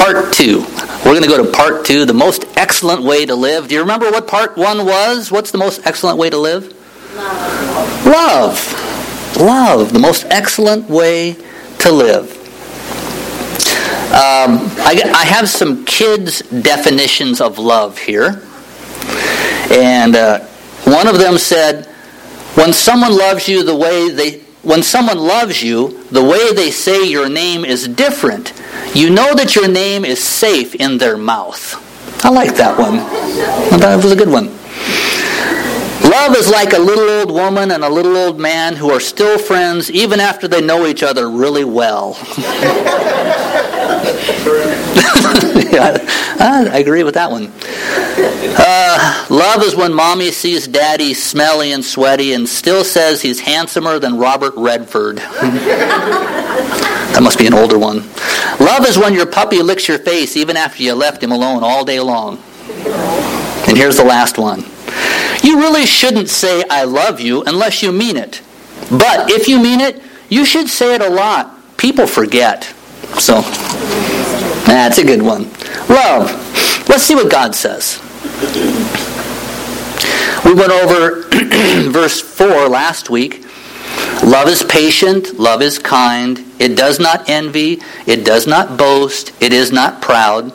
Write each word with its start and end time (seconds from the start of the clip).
Part 0.00 0.32
two. 0.32 0.60
We're 1.04 1.12
going 1.12 1.22
to 1.24 1.28
go 1.28 1.44
to 1.44 1.52
part 1.52 1.84
two, 1.84 2.06
the 2.06 2.14
most 2.14 2.46
excellent 2.56 3.02
way 3.02 3.26
to 3.26 3.34
live. 3.34 3.68
Do 3.68 3.74
you 3.74 3.82
remember 3.82 4.10
what 4.10 4.26
part 4.26 4.56
one 4.56 4.86
was? 4.86 5.30
What's 5.30 5.50
the 5.50 5.58
most 5.58 5.86
excellent 5.86 6.16
way 6.16 6.30
to 6.30 6.38
live? 6.38 6.74
Love. 7.14 8.06
Love. 8.06 9.36
Love. 9.36 9.92
The 9.92 9.98
most 9.98 10.24
excellent 10.30 10.88
way 10.88 11.36
to 11.80 11.92
live. 11.92 12.30
Um, 14.10 14.56
I, 14.80 15.02
I, 15.14 15.26
have 15.26 15.50
some 15.50 15.84
kids' 15.84 16.40
definitions 16.48 17.42
of 17.42 17.58
love 17.58 17.98
here. 17.98 18.42
And 19.70 20.16
uh, 20.16 20.40
one 20.84 21.08
of 21.08 21.18
them 21.18 21.36
said, 21.36 21.84
when 22.54 22.72
someone 22.72 23.14
loves 23.14 23.48
you 23.48 23.64
the 23.64 23.76
way 23.76 24.08
they 24.08 24.42
when 24.62 24.82
someone 24.82 25.18
loves 25.18 25.62
you, 25.62 26.04
the 26.10 26.22
way 26.22 26.52
they 26.52 26.70
say 26.70 27.08
your 27.08 27.28
name 27.28 27.64
is 27.64 27.88
different. 27.88 28.52
You 28.94 29.10
know 29.10 29.34
that 29.34 29.56
your 29.56 29.68
name 29.68 30.04
is 30.04 30.22
safe 30.22 30.74
in 30.74 30.98
their 30.98 31.16
mouth. 31.16 31.76
I 32.24 32.30
like 32.30 32.54
that 32.56 32.78
one. 32.78 32.96
That 33.80 33.96
was 33.96 34.12
a 34.12 34.16
good 34.16 34.28
one. 34.28 34.46
Love 36.10 36.36
is 36.36 36.50
like 36.50 36.72
a 36.72 36.78
little 36.78 37.08
old 37.08 37.30
woman 37.30 37.70
and 37.70 37.84
a 37.84 37.88
little 37.88 38.16
old 38.16 38.38
man 38.38 38.76
who 38.76 38.90
are 38.90 39.00
still 39.00 39.38
friends 39.38 39.90
even 39.90 40.20
after 40.20 40.48
they 40.48 40.60
know 40.60 40.86
each 40.86 41.02
other 41.02 41.30
really 41.30 41.64
well. 41.64 42.18
I 46.40 46.78
agree 46.78 47.04
with 47.04 47.14
that 47.14 47.30
one. 47.30 47.52
Uh, 48.58 49.26
love 49.30 49.62
is 49.62 49.76
when 49.76 49.92
mommy 49.94 50.30
sees 50.30 50.66
daddy 50.66 51.14
smelly 51.14 51.72
and 51.72 51.84
sweaty 51.84 52.32
and 52.32 52.48
still 52.48 52.84
says 52.84 53.22
he's 53.22 53.40
handsomer 53.40 53.98
than 53.98 54.18
Robert 54.18 54.54
Redford. 54.56 55.16
that 57.10 57.20
must 57.22 57.38
be 57.38 57.46
an 57.46 57.54
older 57.54 57.78
one. 57.78 57.98
Love 58.58 58.86
is 58.86 58.98
when 58.98 59.14
your 59.14 59.26
puppy 59.26 59.62
licks 59.62 59.86
your 59.88 59.98
face 59.98 60.36
even 60.36 60.56
after 60.56 60.82
you 60.82 60.94
left 60.94 61.22
him 61.22 61.32
alone 61.32 61.62
all 61.62 61.84
day 61.84 62.00
long. 62.00 62.38
And 63.68 63.76
here's 63.76 63.96
the 63.96 64.04
last 64.04 64.38
one. 64.38 64.64
You 65.42 65.58
really 65.58 65.86
shouldn't 65.86 66.28
say 66.28 66.64
I 66.68 66.84
love 66.84 67.20
you 67.20 67.42
unless 67.44 67.82
you 67.82 67.92
mean 67.92 68.16
it. 68.16 68.42
But 68.90 69.30
if 69.30 69.46
you 69.48 69.60
mean 69.62 69.80
it, 69.80 70.02
you 70.28 70.44
should 70.44 70.68
say 70.68 70.94
it 70.94 71.00
a 71.00 71.08
lot. 71.08 71.56
People 71.76 72.06
forget. 72.06 72.64
So, 73.18 73.42
that's 74.66 74.98
a 74.98 75.04
good 75.04 75.22
one. 75.22 75.44
Love. 75.88 76.30
Let's 76.88 77.02
see 77.02 77.14
what 77.14 77.30
God 77.30 77.54
says. 77.54 78.00
We 80.44 80.54
went 80.54 80.72
over 80.72 81.22
verse 81.90 82.20
4 82.20 82.68
last 82.68 83.10
week. 83.10 83.44
Love 84.24 84.48
is 84.48 84.62
patient, 84.62 85.38
love 85.38 85.62
is 85.62 85.78
kind, 85.78 86.44
it 86.58 86.76
does 86.76 87.00
not 87.00 87.28
envy, 87.28 87.80
it 88.06 88.24
does 88.24 88.46
not 88.46 88.76
boast, 88.76 89.32
it 89.42 89.52
is 89.52 89.72
not 89.72 90.02
proud. 90.02 90.52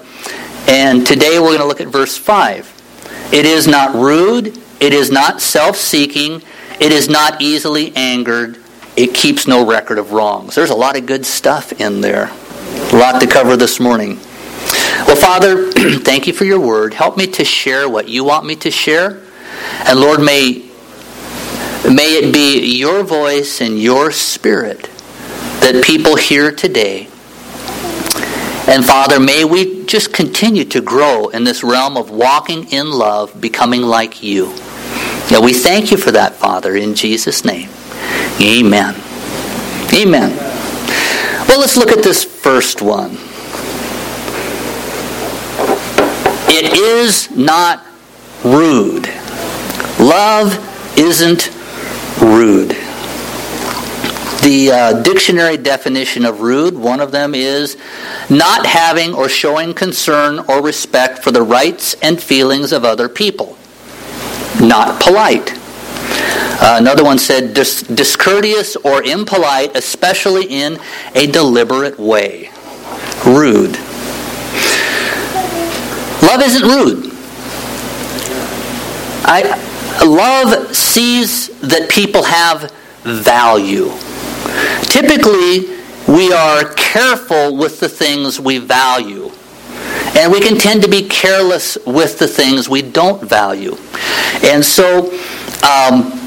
And 0.68 1.06
today 1.06 1.40
we're 1.40 1.58
going 1.58 1.60
to 1.60 1.66
look 1.66 1.82
at 1.82 1.88
verse 1.88 2.18
5. 2.18 3.30
It 3.34 3.46
is 3.46 3.68
not 3.68 3.96
rude, 3.96 4.58
it 4.80 4.94
is 4.94 5.12
not 5.12 5.42
self 5.42 5.78
seeking, 5.78 6.42
it 6.80 6.92
is 6.92 7.10
not 7.10 7.42
easily 7.42 7.96
angered, 7.96 8.58
it 8.96 9.14
keeps 9.14 9.48
no 9.48 9.66
record 9.66 9.98
of 9.98 10.12
wrongs. 10.12 10.56
There's 10.56 10.70
a 10.70 10.76
lot 10.76 10.98
of 10.98 11.06
good 11.06 11.26
stuff 11.26 11.80
in 11.80 12.02
there. 12.02 12.32
A 12.76 12.96
lot 12.98 13.22
to 13.22 13.28
cover 13.28 13.56
this 13.56 13.80
morning. 13.80 14.18
Well, 15.08 15.16
Father, 15.16 15.72
thank 15.72 16.28
you 16.28 16.34
for 16.34 16.46
your 16.46 16.60
word. 16.60 16.94
Help 16.94 17.18
me 17.18 17.28
to 17.28 17.46
share 17.46 17.88
what 17.88 18.10
you 18.10 18.24
want 18.24 18.46
me 18.46 18.56
to 18.58 18.72
share. 18.72 19.22
And 19.86 20.00
Lord, 20.00 20.20
may, 20.20 20.70
may 21.86 22.18
it 22.18 22.34
be 22.34 22.78
your 22.78 23.04
voice 23.04 23.62
and 23.62 23.80
your 23.80 24.12
spirit 24.12 24.90
that 25.62 25.84
people 25.84 26.16
hear 26.16 26.52
today. 26.52 27.08
And 28.68 28.84
Father, 28.84 29.20
may 29.20 29.46
we 29.46 29.86
just 29.86 30.12
continue 30.12 30.66
to 30.66 30.82
grow 30.82 31.30
in 31.30 31.44
this 31.44 31.64
realm 31.64 31.98
of 31.98 32.10
walking 32.10 32.72
in 32.72 32.90
love, 32.90 33.40
becoming 33.40 33.84
like 33.84 34.24
you. 34.24 34.48
Now 35.32 35.42
we 35.42 35.54
thank 35.54 35.92
you 35.92 35.98
for 35.98 36.12
that, 36.12 36.34
Father, 36.34 36.76
in 36.76 36.96
Jesus' 36.96 37.46
name. 37.46 37.70
Amen. 38.42 38.96
Amen. 39.94 40.55
Well, 41.56 41.62
let's 41.62 41.78
look 41.78 41.94
at 41.94 42.04
this 42.04 42.26
first 42.26 42.82
one. 42.82 43.12
It 46.54 46.74
is 46.74 47.32
not 47.32 47.86
rude. 48.44 49.08
Love 49.98 50.60
isn't 51.00 51.48
rude. 52.22 52.72
The 54.44 54.70
uh, 54.70 55.02
dictionary 55.02 55.56
definition 55.56 56.26
of 56.26 56.42
rude, 56.42 56.78
one 56.78 57.00
of 57.00 57.14
them 57.14 57.34
is 57.34 57.78
not 58.30 58.66
having 58.66 59.14
or 59.14 59.30
showing 59.30 59.74
concern 59.74 60.40
or 60.50 60.62
respect 60.62 61.20
for 61.20 61.32
the 61.32 61.42
rights 61.42 61.94
and 62.02 62.22
feelings 62.22 62.74
of 62.74 62.84
other 62.84 63.08
people. 63.08 63.58
Not 64.60 65.02
polite. 65.02 65.58
Uh, 66.58 66.78
another 66.80 67.04
one 67.04 67.18
said 67.18 67.54
dis- 67.54 67.84
discourteous 67.84 68.76
or 68.78 69.04
impolite, 69.04 69.76
especially 69.76 70.46
in 70.46 70.80
a 71.14 71.28
deliberate 71.28 72.00
way. 72.00 72.50
Rude. 73.26 73.78
Love 76.22 76.42
isn't 76.42 76.68
rude. 76.68 77.12
I, 79.28 79.42
love 80.06 80.76
sees 80.76 81.50
that 81.62 81.90
people 81.90 82.24
have 82.24 82.72
value. 83.04 83.92
Typically, 84.84 85.76
we 86.08 86.32
are 86.32 86.74
careful 86.76 87.58
with 87.58 87.80
the 87.80 87.90
things 87.90 88.40
we 88.40 88.60
value. 88.60 89.32
And 90.16 90.32
we 90.32 90.40
can 90.40 90.58
tend 90.58 90.82
to 90.84 90.88
be 90.88 91.08
careless 91.08 91.78
with 91.86 92.20
the 92.20 92.28
things 92.28 92.70
we 92.70 92.82
don't 92.82 93.22
value. 93.22 93.76
And 94.44 94.64
so, 94.64 95.12
um, 95.64 96.25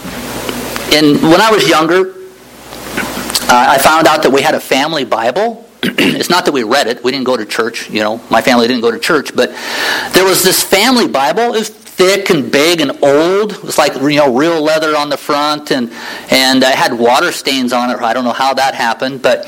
in, 0.92 1.20
when 1.22 1.40
I 1.40 1.50
was 1.50 1.68
younger, 1.68 2.14
uh, 3.50 3.66
I 3.68 3.78
found 3.78 4.06
out 4.06 4.22
that 4.22 4.30
we 4.30 4.42
had 4.42 4.54
a 4.54 4.60
family 4.60 5.04
Bible 5.04 5.68
it's 5.82 6.28
not 6.28 6.44
that 6.44 6.52
we 6.52 6.64
read 6.64 6.88
it. 6.88 7.04
We 7.04 7.12
didn't 7.12 7.26
go 7.26 7.36
to 7.36 7.46
church. 7.46 7.88
You 7.88 8.02
know, 8.02 8.20
my 8.30 8.42
family 8.42 8.66
didn't 8.66 8.82
go 8.82 8.90
to 8.90 8.98
church. 8.98 9.34
But 9.34 9.50
there 10.12 10.24
was 10.24 10.42
this 10.42 10.62
family 10.62 11.06
Bible. 11.06 11.54
It 11.54 11.58
was 11.58 11.68
thick 11.68 12.30
and 12.30 12.50
big 12.50 12.80
and 12.80 12.90
old. 13.02 13.52
It 13.52 13.62
was 13.62 13.78
like 13.78 13.94
you 13.94 14.16
know 14.16 14.36
real 14.36 14.60
leather 14.60 14.96
on 14.96 15.08
the 15.08 15.16
front, 15.16 15.70
and 15.70 15.92
and 16.30 16.64
I 16.64 16.72
had 16.72 16.92
water 16.92 17.30
stains 17.30 17.72
on 17.72 17.90
it. 17.90 18.00
I 18.00 18.12
don't 18.12 18.24
know 18.24 18.32
how 18.32 18.54
that 18.54 18.74
happened, 18.74 19.22
but 19.22 19.46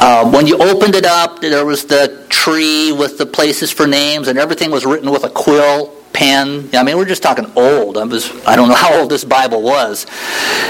uh, 0.00 0.28
when 0.28 0.48
you 0.48 0.56
opened 0.58 0.96
it 0.96 1.06
up, 1.06 1.40
there 1.40 1.64
was 1.64 1.84
the 1.84 2.26
tree 2.28 2.90
with 2.90 3.18
the 3.18 3.26
places 3.26 3.70
for 3.70 3.86
names, 3.86 4.26
and 4.26 4.40
everything 4.40 4.72
was 4.72 4.84
written 4.84 5.10
with 5.12 5.22
a 5.22 5.30
quill 5.30 5.94
pen. 6.12 6.68
I 6.72 6.82
mean, 6.82 6.96
we're 6.96 7.04
just 7.04 7.22
talking 7.22 7.50
old. 7.56 7.96
I 7.96 8.04
was 8.04 8.30
I 8.46 8.56
don't 8.56 8.68
know 8.68 8.74
how 8.86 9.00
old 9.00 9.10
this 9.10 9.24
Bible 9.24 9.62
was, 9.62 10.06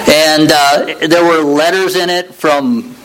and 0.09 0.51
uh, 0.53 1.07
there 1.07 1.25
were 1.25 1.43
letters 1.43 1.97
in 1.97 2.11
it 2.11 2.35
from 2.35 2.97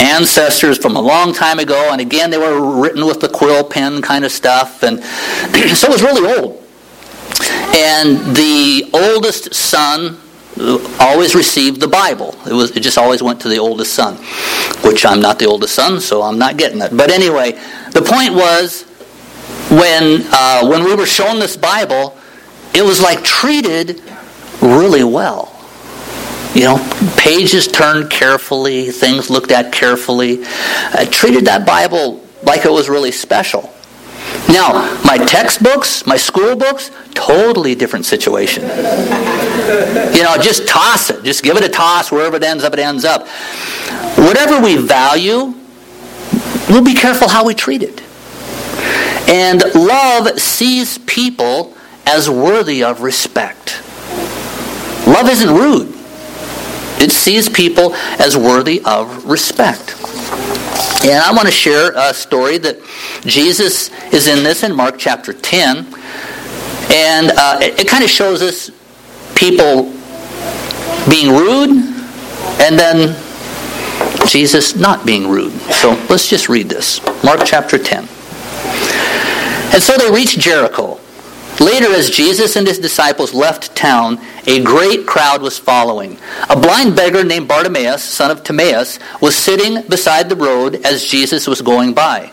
ancestors 0.00 0.78
from 0.78 0.96
a 0.96 1.00
long 1.00 1.32
time 1.32 1.58
ago, 1.58 1.90
and 1.92 2.00
again, 2.00 2.30
they 2.30 2.38
were 2.38 2.80
written 2.80 3.06
with 3.06 3.20
the 3.20 3.28
quill 3.28 3.64
pen 3.64 4.02
kind 4.02 4.24
of 4.24 4.32
stuff, 4.32 4.82
and 4.82 5.02
so 5.74 5.88
it 5.88 5.92
was 5.92 6.02
really 6.02 6.38
old. 6.38 6.58
And 7.74 8.36
the 8.36 8.90
oldest 8.92 9.54
son 9.54 10.18
always 11.00 11.34
received 11.34 11.80
the 11.80 11.88
Bible. 11.88 12.34
It 12.46 12.52
was 12.52 12.76
it 12.76 12.80
just 12.80 12.98
always 12.98 13.22
went 13.22 13.40
to 13.42 13.48
the 13.48 13.58
oldest 13.58 13.94
son, 13.94 14.16
which 14.84 15.06
I'm 15.06 15.20
not 15.20 15.38
the 15.38 15.46
oldest 15.46 15.74
son, 15.74 16.00
so 16.00 16.22
I'm 16.22 16.38
not 16.38 16.56
getting 16.56 16.80
it. 16.82 16.94
But 16.96 17.10
anyway, 17.10 17.52
the 17.92 18.02
point 18.02 18.34
was 18.34 18.84
when 19.72 20.22
uh, 20.30 20.68
when 20.68 20.84
we 20.84 20.94
were 20.94 21.06
shown 21.06 21.38
this 21.38 21.56
Bible, 21.56 22.16
it 22.74 22.82
was 22.82 23.00
like 23.00 23.24
treated 23.24 24.02
really 24.60 25.04
well. 25.04 25.48
You 26.54 26.64
know, 26.64 27.14
pages 27.16 27.66
turned 27.66 28.10
carefully, 28.10 28.90
things 28.90 29.30
looked 29.30 29.50
at 29.50 29.72
carefully. 29.72 30.42
I 30.44 31.08
treated 31.10 31.46
that 31.46 31.66
Bible 31.66 32.22
like 32.42 32.66
it 32.66 32.70
was 32.70 32.90
really 32.90 33.12
special. 33.12 33.72
Now, 34.48 35.00
my 35.04 35.16
textbooks, 35.16 36.04
my 36.06 36.18
school 36.18 36.54
books, 36.54 36.90
totally 37.14 37.74
different 37.74 38.04
situation. 38.04 38.64
you 38.64 40.22
know, 40.22 40.36
just 40.38 40.68
toss 40.68 41.08
it. 41.08 41.24
Just 41.24 41.42
give 41.42 41.56
it 41.56 41.64
a 41.64 41.68
toss. 41.70 42.12
Wherever 42.12 42.36
it 42.36 42.42
ends 42.42 42.62
up, 42.62 42.74
it 42.74 42.78
ends 42.78 43.06
up. 43.06 43.26
Whatever 44.18 44.60
we 44.60 44.76
value, 44.76 45.54
we'll 46.68 46.84
be 46.84 46.94
careful 46.94 47.28
how 47.28 47.46
we 47.46 47.54
treat 47.54 47.82
it. 47.82 48.02
And 49.28 49.62
love 49.74 50.38
sees 50.38 50.98
people 50.98 51.74
as 52.06 52.28
worthy 52.28 52.82
of 52.82 53.02
respect. 53.02 53.82
Love 55.06 55.28
isn't 55.28 55.54
rude. 55.54 55.88
It 57.00 57.10
sees 57.10 57.48
people 57.48 57.94
as 58.18 58.36
worthy 58.36 58.80
of 58.84 59.26
respect. 59.26 59.96
And 61.04 61.22
I 61.22 61.32
want 61.32 61.46
to 61.46 61.52
share 61.52 61.92
a 61.96 62.14
story 62.14 62.58
that 62.58 62.78
Jesus 63.22 63.90
is 64.12 64.28
in 64.28 64.44
this 64.44 64.62
in 64.62 64.74
Mark 64.74 64.96
chapter 64.98 65.32
10. 65.32 65.78
And 66.92 67.32
uh, 67.32 67.58
it, 67.60 67.80
it 67.80 67.88
kind 67.88 68.04
of 68.04 68.10
shows 68.10 68.40
us 68.42 68.70
people 69.34 69.92
being 71.10 71.34
rude 71.34 71.70
and 72.60 72.78
then 72.78 73.16
Jesus 74.28 74.76
not 74.76 75.04
being 75.04 75.28
rude. 75.28 75.52
So 75.72 75.90
let's 76.08 76.28
just 76.28 76.48
read 76.48 76.68
this. 76.68 77.00
Mark 77.24 77.40
chapter 77.44 77.78
10. 77.78 78.08
And 79.72 79.82
so 79.82 79.96
they 79.96 80.10
reached 80.10 80.38
Jericho. 80.38 80.98
Later, 81.60 81.92
as 81.92 82.10
Jesus 82.10 82.56
and 82.56 82.66
his 82.66 82.78
disciples 82.78 83.34
left 83.34 83.76
town, 83.76 84.18
a 84.46 84.62
great 84.62 85.06
crowd 85.06 85.42
was 85.42 85.58
following. 85.58 86.18
A 86.48 86.58
blind 86.58 86.96
beggar 86.96 87.24
named 87.24 87.48
Bartimaeus, 87.48 88.02
son 88.02 88.30
of 88.30 88.42
Timaeus, 88.42 88.98
was 89.20 89.36
sitting 89.36 89.82
beside 89.88 90.28
the 90.28 90.36
road 90.36 90.76
as 90.84 91.04
Jesus 91.04 91.46
was 91.46 91.62
going 91.62 91.94
by. 91.94 92.32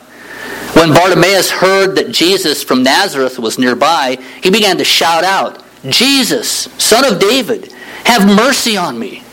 When 0.74 0.94
Bartimaeus 0.94 1.52
heard 1.52 1.96
that 1.96 2.12
Jesus 2.12 2.64
from 2.64 2.84
Nazareth 2.84 3.40
was 3.40 3.60
nearby, 3.60 4.18
he 4.42 4.50
began 4.50 4.78
to 4.78 4.84
shout 4.84 5.24
out, 5.24 5.64
Jesus, 5.84 6.70
son 6.78 7.06
of 7.06 7.20
David, 7.20 7.72
have 8.06 8.26
mercy 8.26 8.78
on 8.78 8.98
me. 8.98 9.24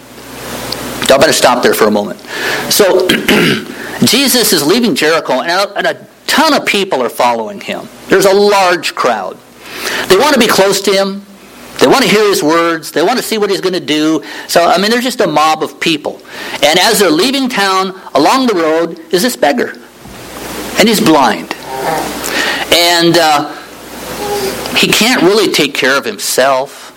I 1.02 1.18
better 1.18 1.32
stop 1.32 1.62
there 1.62 1.74
for 1.74 1.84
a 1.84 1.90
moment. 1.90 2.20
So, 2.70 3.08
Jesus 4.04 4.52
is 4.52 4.66
leaving 4.66 4.94
Jericho, 4.94 5.40
and 5.40 5.86
a 5.86 6.06
ton 6.26 6.54
of 6.54 6.66
people 6.66 7.02
are 7.02 7.08
following 7.08 7.60
him. 7.60 7.88
There's 8.08 8.26
a 8.26 8.34
large 8.34 8.94
crowd. 8.94 9.38
They 10.08 10.16
want 10.16 10.34
to 10.34 10.40
be 10.40 10.46
close 10.46 10.80
to 10.82 10.92
him. 10.92 11.22
They 11.78 11.86
want 11.86 12.02
to 12.02 12.08
hear 12.08 12.26
his 12.28 12.42
words. 12.42 12.90
They 12.90 13.02
want 13.02 13.18
to 13.18 13.22
see 13.22 13.36
what 13.36 13.50
he's 13.50 13.60
going 13.60 13.74
to 13.74 13.80
do. 13.80 14.22
So, 14.48 14.64
I 14.64 14.78
mean, 14.78 14.90
there's 14.90 15.04
just 15.04 15.20
a 15.20 15.26
mob 15.26 15.62
of 15.62 15.78
people. 15.78 16.20
And 16.62 16.78
as 16.78 16.98
they're 16.98 17.10
leaving 17.10 17.48
town, 17.48 18.00
along 18.14 18.46
the 18.46 18.54
road 18.54 18.98
is 19.12 19.22
this 19.22 19.36
beggar. 19.36 19.74
And 20.78 20.88
he's 20.88 21.00
blind. 21.00 21.54
And 22.74 23.16
uh, 23.18 23.54
he 24.76 24.88
can't 24.88 25.22
really 25.22 25.52
take 25.52 25.74
care 25.74 25.96
of 25.96 26.04
himself. 26.04 26.92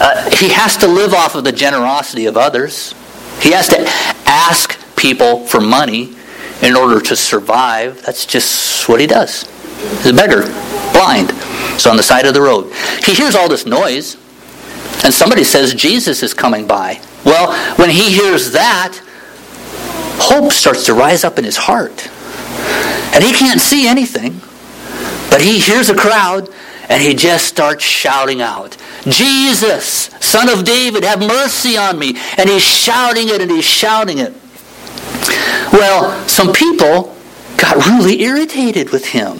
Uh, 0.00 0.30
he 0.30 0.48
has 0.48 0.76
to 0.78 0.86
live 0.86 1.12
off 1.12 1.34
of 1.34 1.44
the 1.44 1.52
generosity 1.52 2.26
of 2.26 2.36
others. 2.36 2.94
He 3.40 3.52
has 3.52 3.68
to 3.68 3.84
ask 4.26 4.78
people 4.96 5.46
for 5.46 5.60
money 5.60 6.16
in 6.62 6.76
order 6.76 7.00
to 7.00 7.16
survive. 7.16 8.02
That's 8.02 8.24
just 8.24 8.88
what 8.88 9.00
he 9.00 9.06
does. 9.06 9.42
He's 10.02 10.06
a 10.06 10.14
beggar, 10.14 10.42
blind. 10.92 11.32
He's 11.72 11.86
on 11.86 11.96
the 11.96 12.02
side 12.02 12.24
of 12.26 12.34
the 12.34 12.40
road. 12.40 12.72
He 13.04 13.14
hears 13.14 13.34
all 13.34 13.48
this 13.48 13.66
noise, 13.66 14.16
and 15.04 15.12
somebody 15.12 15.44
says 15.44 15.74
Jesus 15.74 16.22
is 16.22 16.32
coming 16.32 16.66
by. 16.66 17.00
Well, 17.24 17.52
when 17.76 17.90
he 17.90 18.12
hears 18.12 18.52
that, 18.52 19.00
hope 20.18 20.52
starts 20.52 20.86
to 20.86 20.94
rise 20.94 21.24
up 21.24 21.38
in 21.38 21.44
his 21.44 21.56
heart. 21.56 22.08
And 23.14 23.22
he 23.22 23.32
can't 23.32 23.60
see 23.60 23.86
anything, 23.86 24.40
but 25.30 25.40
he 25.40 25.58
hears 25.58 25.90
a 25.90 25.94
crowd 25.94 26.48
and 26.88 27.02
he 27.02 27.14
just 27.14 27.46
starts 27.46 27.84
shouting 27.84 28.40
out, 28.40 28.76
Jesus, 29.04 30.10
son 30.20 30.48
of 30.48 30.64
David, 30.64 31.04
have 31.04 31.20
mercy 31.20 31.76
on 31.76 31.98
me. 31.98 32.16
And 32.36 32.48
he's 32.48 32.62
shouting 32.62 33.28
it 33.28 33.40
and 33.40 33.50
he's 33.50 33.64
shouting 33.64 34.18
it. 34.18 34.34
Well, 35.72 36.28
some 36.28 36.52
people 36.52 37.14
got 37.56 37.76
really 37.86 38.22
irritated 38.22 38.90
with 38.90 39.06
him. 39.06 39.38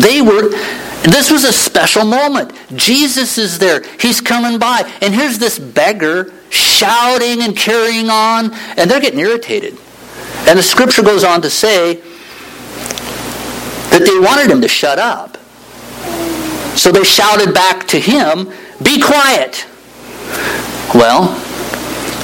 They 0.00 0.20
were, 0.20 0.50
this 1.02 1.30
was 1.30 1.44
a 1.44 1.52
special 1.52 2.04
moment. 2.04 2.52
Jesus 2.74 3.38
is 3.38 3.58
there. 3.58 3.82
He's 3.98 4.20
coming 4.20 4.58
by. 4.58 4.90
And 5.00 5.14
here's 5.14 5.38
this 5.38 5.58
beggar 5.58 6.32
shouting 6.50 7.42
and 7.42 7.56
carrying 7.56 8.08
on, 8.10 8.52
and 8.76 8.90
they're 8.90 9.00
getting 9.00 9.20
irritated. 9.20 9.76
And 10.46 10.58
the 10.58 10.62
scripture 10.62 11.02
goes 11.02 11.24
on 11.24 11.42
to 11.42 11.50
say 11.50 11.94
that 13.90 14.04
they 14.04 14.18
wanted 14.18 14.50
him 14.50 14.60
to 14.60 14.68
shut 14.68 14.98
up. 14.98 15.38
So 16.76 16.92
they 16.92 17.04
shouted 17.04 17.54
back 17.54 17.86
to 17.88 17.98
him, 17.98 18.52
Be 18.82 19.00
quiet. 19.00 19.66
Well, 20.94 21.34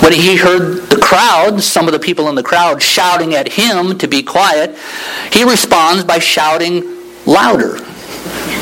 when 0.02 0.12
he 0.12 0.36
heard 0.36 0.82
the 0.90 1.00
crowd, 1.00 1.62
some 1.62 1.86
of 1.86 1.92
the 1.92 1.98
people 1.98 2.28
in 2.28 2.34
the 2.34 2.42
crowd 2.42 2.82
shouting 2.82 3.34
at 3.34 3.52
him 3.52 3.96
to 3.98 4.08
be 4.08 4.22
quiet, 4.22 4.76
he 5.32 5.44
responds 5.44 6.04
by 6.04 6.18
shouting 6.18 6.82
louder 7.24 7.78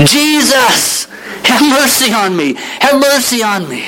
Jesus, 0.04 1.04
have 1.44 1.62
mercy 1.62 2.12
on 2.12 2.36
me. 2.36 2.54
Have 2.54 3.00
mercy 3.00 3.42
on 3.42 3.68
me. 3.68 3.84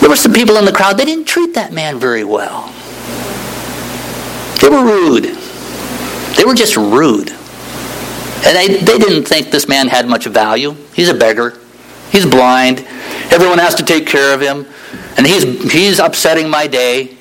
There 0.00 0.10
were 0.10 0.16
some 0.16 0.32
people 0.32 0.56
in 0.56 0.64
the 0.64 0.72
crowd, 0.72 0.98
they 0.98 1.04
didn't 1.04 1.24
treat 1.26 1.54
that 1.54 1.72
man 1.72 1.98
very 1.98 2.24
well. 2.24 2.72
They 4.60 4.68
were 4.68 4.84
rude. 4.84 5.24
They 6.36 6.44
were 6.44 6.54
just 6.54 6.76
rude. 6.76 7.30
And 8.42 8.56
they, 8.56 8.78
they 8.78 8.98
didn't 8.98 9.24
think 9.24 9.50
this 9.50 9.68
man 9.68 9.88
had 9.88 10.06
much 10.06 10.26
value. 10.26 10.74
He's 10.94 11.08
a 11.08 11.14
beggar. 11.14 11.58
He's 12.10 12.26
blind. 12.26 12.80
Everyone 13.30 13.58
has 13.58 13.74
to 13.76 13.84
take 13.84 14.06
care 14.06 14.34
of 14.34 14.40
him. 14.40 14.66
And 15.16 15.26
he's, 15.26 15.72
he's 15.72 15.98
upsetting 15.98 16.48
my 16.48 16.66
day. 16.66 17.16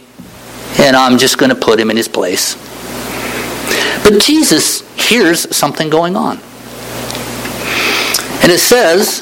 And 0.80 0.96
I'm 0.96 1.18
just 1.18 1.38
going 1.38 1.50
to 1.50 1.56
put 1.56 1.80
him 1.80 1.90
in 1.90 1.98
his 1.98 2.08
place. 2.08 2.56
But 4.04 4.22
Jesus 4.22 4.82
hears 4.96 5.56
something 5.56 5.90
going 5.90 6.16
on. 6.16 6.38
And 8.42 8.52
it 8.52 8.60
says, 8.60 9.22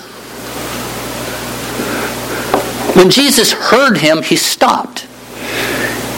when 2.95 3.09
Jesus 3.09 3.51
heard 3.51 3.97
him, 3.97 4.23
he 4.23 4.35
stopped. 4.35 5.05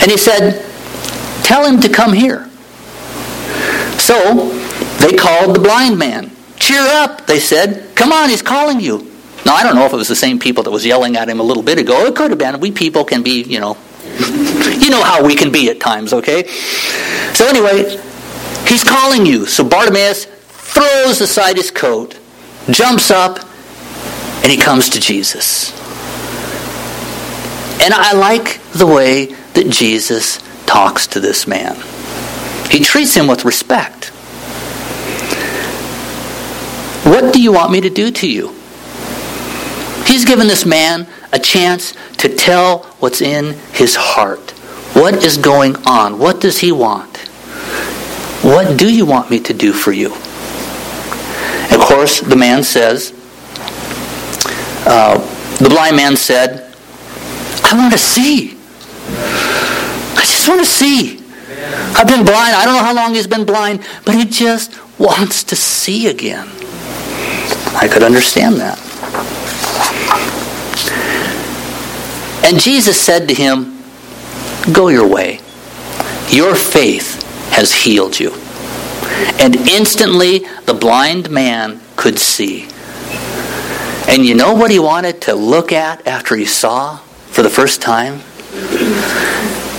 And 0.01 0.09
he 0.09 0.17
said, 0.17 0.65
Tell 1.43 1.65
him 1.65 1.81
to 1.81 1.89
come 1.89 2.13
here. 2.13 2.47
So 3.97 4.49
they 4.99 5.17
called 5.17 5.55
the 5.55 5.59
blind 5.59 5.97
man. 5.97 6.31
Cheer 6.57 6.81
up, 6.81 7.25
they 7.25 7.39
said. 7.39 7.95
Come 7.95 8.11
on, 8.11 8.29
he's 8.29 8.41
calling 8.41 8.79
you. 8.79 9.08
Now, 9.49 9.55
I 9.55 9.63
don't 9.63 9.73
know 9.73 9.87
if 9.87 9.93
it 9.93 9.95
was 9.95 10.07
the 10.07 10.15
same 10.15 10.37
people 10.37 10.61
that 10.61 10.69
was 10.69 10.85
yelling 10.85 11.17
at 11.17 11.27
him 11.27 11.39
a 11.39 11.43
little 11.43 11.63
bit 11.63 11.79
ago. 11.79 12.05
It 12.05 12.15
could 12.15 12.29
have 12.29 12.37
been. 12.37 12.59
We 12.59 12.69
people 12.71 13.03
can 13.03 13.23
be, 13.23 13.41
you 13.41 13.59
know, 13.59 13.77
you 14.77 14.91
know 14.91 15.01
how 15.01 15.25
we 15.25 15.33
can 15.33 15.51
be 15.51 15.71
at 15.71 15.79
times, 15.79 16.13
okay? 16.13 16.45
So, 17.33 17.47
anyway, 17.47 17.99
he's 18.67 18.83
calling 18.83 19.25
you. 19.25 19.47
So 19.47 19.63
Bartimaeus 19.63 20.25
throws 20.25 21.19
aside 21.21 21.57
his 21.57 21.71
coat, 21.71 22.19
jumps 22.69 23.09
up, 23.09 23.39
and 24.43 24.51
he 24.51 24.57
comes 24.59 24.89
to 24.89 24.99
Jesus. 24.99 25.71
And 27.81 27.91
I 27.91 28.13
like 28.13 28.61
the 28.73 28.85
way 28.85 29.33
that 29.55 29.67
Jesus 29.71 30.37
talks 30.67 31.07
to 31.07 31.19
this 31.19 31.47
man. 31.47 31.73
He 32.69 32.81
treats 32.81 33.15
him 33.15 33.25
with 33.25 33.45
respect. 33.45 34.09
What 37.03 37.33
do 37.33 37.41
you 37.41 37.51
want 37.51 37.71
me 37.71 37.81
to 37.81 37.89
do 37.89 38.11
to 38.11 38.29
you? 38.29 38.58
He's 40.09 40.25
given 40.25 40.47
this 40.47 40.65
man 40.65 41.07
a 41.31 41.38
chance 41.38 41.94
to 42.17 42.35
tell 42.35 42.79
what's 43.00 43.21
in 43.21 43.53
his 43.73 43.95
heart. 43.95 44.50
What 44.95 45.23
is 45.23 45.38
going 45.38 45.75
on? 45.85 46.17
What 46.17 46.41
does 46.41 46.57
he 46.57 46.71
want? 46.71 47.17
What 48.41 48.75
do 48.79 48.91
you 48.91 49.06
want 49.06 49.30
me 49.30 49.39
to 49.42 49.54
do 49.54 49.71
for 49.71 49.92
you? 49.92 50.07
Of 51.71 51.85
course, 51.85 52.21
the 52.21 52.35
man 52.35 52.63
says, 52.63 53.13
uh, 54.87 55.19
the 55.59 55.69
blind 55.69 55.95
man 55.95 56.18
said, 56.18 56.73
I 57.63 57.78
want 57.78 57.94
to 57.94 57.99
see. 57.99 58.57
I 60.18 60.21
just 60.21 60.49
want 60.49 60.61
to 60.61 60.66
see. 60.66 61.19
I've 61.95 62.07
been 62.07 62.25
blind. 62.25 62.56
I 62.56 62.66
don't 62.66 62.73
know 62.73 62.83
how 62.83 62.95
long 62.95 63.13
he's 63.13 63.28
been 63.28 63.45
blind, 63.45 63.85
but 64.06 64.16
he 64.16 64.25
just 64.25 64.73
wants 64.97 65.44
to 65.44 65.56
see 65.56 66.07
again. 66.07 66.47
I 67.75 67.87
could 67.87 68.01
understand 68.01 68.56
that. 68.56 68.88
And 72.49 72.59
Jesus 72.59 72.99
said 72.99 73.27
to 73.27 73.35
him, 73.35 73.79
Go 74.73 74.87
your 74.87 75.07
way. 75.07 75.39
Your 76.29 76.56
faith 76.56 77.21
has 77.51 77.71
healed 77.71 78.19
you. 78.19 78.31
And 79.39 79.56
instantly 79.56 80.47
the 80.65 80.73
blind 80.73 81.29
man 81.29 81.79
could 81.95 82.18
see. 82.18 82.68
And 84.07 84.25
you 84.25 84.33
know 84.33 84.56
what 84.56 84.71
he 84.71 84.79
wanted 84.79 85.21
to 85.21 85.35
look 85.35 85.71
at 85.71 86.07
after 86.07 86.35
he 86.35 86.45
saw 86.45 86.97
for 87.27 87.44
the 87.44 87.51
first 87.51 87.83
time? 87.83 88.21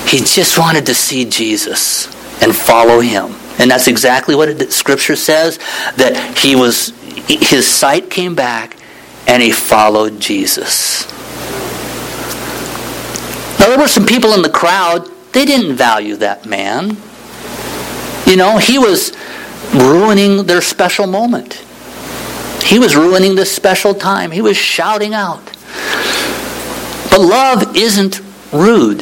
He 0.07 0.19
just 0.19 0.57
wanted 0.57 0.87
to 0.87 0.95
see 0.95 1.25
Jesus 1.25 2.07
and 2.41 2.55
follow 2.55 3.01
him. 3.01 3.35
And 3.59 3.69
that's 3.69 3.89
exactly 3.89 4.37
what 4.37 4.73
scripture 4.73 5.17
says 5.17 5.59
that 5.97 6.39
he 6.39 6.55
was 6.55 6.91
his 7.27 7.67
sight 7.67 8.11
came 8.11 8.37
back 8.37 8.77
and 9.27 9.43
he 9.43 9.51
followed 9.51 10.21
Jesus. 10.21 11.13
Now, 13.61 13.69
there 13.69 13.79
were 13.79 13.89
some 13.89 14.07
people 14.07 14.33
in 14.33 14.41
the 14.41 14.49
crowd, 14.49 15.07
they 15.33 15.45
didn't 15.45 15.77
value 15.77 16.17
that 16.17 16.47
man. 16.47 16.97
You 18.27 18.37
know, 18.37 18.57
he 18.57 18.79
was 18.79 19.13
ruining 19.75 20.47
their 20.47 20.63
special 20.63 21.07
moment. 21.07 21.63
He 22.65 22.79
was 22.79 22.97
ruining 22.97 23.35
this 23.35 23.55
special 23.55 23.95
time. 23.95 24.31
He 24.31 24.41
was 24.41 24.57
shouting 24.57 25.13
out. 25.13 25.45
But 27.11 27.21
love 27.21 27.77
isn't 27.77 28.21
rude. 28.51 29.01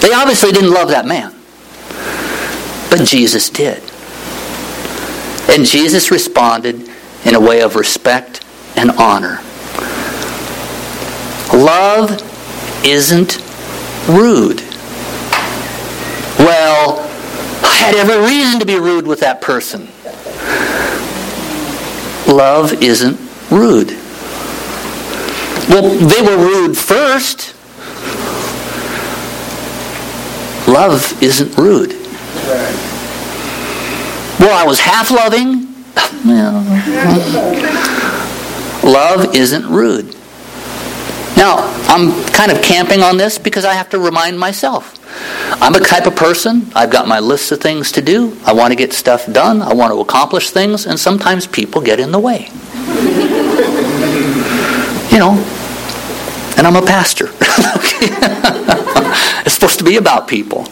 They 0.00 0.12
obviously 0.12 0.52
didn't 0.52 0.70
love 0.72 0.88
that 0.88 1.04
man. 1.04 1.34
But 2.88 3.04
Jesus 3.04 3.50
did. 3.50 3.82
And 5.50 5.66
Jesus 5.66 6.12
responded 6.12 6.88
in 7.24 7.34
a 7.34 7.40
way 7.40 7.62
of 7.62 7.74
respect 7.74 8.44
and 8.76 8.92
honor. 8.92 9.40
Love 11.52 12.31
isn't 12.84 13.38
rude. 14.08 14.60
Well, 16.38 17.00
I 17.62 17.74
had 17.74 17.94
every 17.94 18.18
reason 18.18 18.58
to 18.60 18.66
be 18.66 18.78
rude 18.78 19.06
with 19.06 19.20
that 19.20 19.40
person. 19.40 19.88
Love 22.26 22.82
isn't 22.82 23.18
rude. 23.50 23.90
Well, 25.68 25.90
they 25.90 26.22
were 26.22 26.36
rude 26.36 26.76
first. 26.76 27.54
Love 30.66 31.22
isn't 31.22 31.56
rude. 31.56 31.92
Well, 34.40 34.54
I 34.54 34.64
was 34.66 34.80
half 34.80 35.10
loving. 35.10 35.68
Love 38.82 39.34
isn't 39.34 39.68
rude. 39.68 40.16
Now, 41.42 41.58
I'm 41.88 42.12
kind 42.26 42.52
of 42.52 42.62
camping 42.62 43.02
on 43.02 43.16
this 43.16 43.36
because 43.36 43.64
I 43.64 43.74
have 43.74 43.90
to 43.90 43.98
remind 43.98 44.38
myself. 44.38 45.00
I'm 45.60 45.74
a 45.74 45.80
type 45.80 46.06
of 46.06 46.14
person, 46.14 46.70
I've 46.72 46.92
got 46.92 47.08
my 47.08 47.18
list 47.18 47.50
of 47.50 47.60
things 47.60 47.90
to 47.92 48.00
do. 48.00 48.38
I 48.46 48.52
want 48.52 48.70
to 48.70 48.76
get 48.76 48.92
stuff 48.92 49.26
done, 49.26 49.60
I 49.60 49.74
want 49.74 49.92
to 49.92 49.98
accomplish 49.98 50.50
things, 50.50 50.86
and 50.86 51.00
sometimes 51.00 51.48
people 51.48 51.80
get 51.80 51.98
in 51.98 52.12
the 52.12 52.20
way. 52.20 52.42
you 55.10 55.18
know, 55.18 55.32
and 56.56 56.64
I'm 56.64 56.76
a 56.76 56.86
pastor. 56.86 57.26
it's 59.44 59.54
supposed 59.54 59.80
to 59.80 59.84
be 59.84 59.96
about 59.96 60.28
people. 60.28 60.62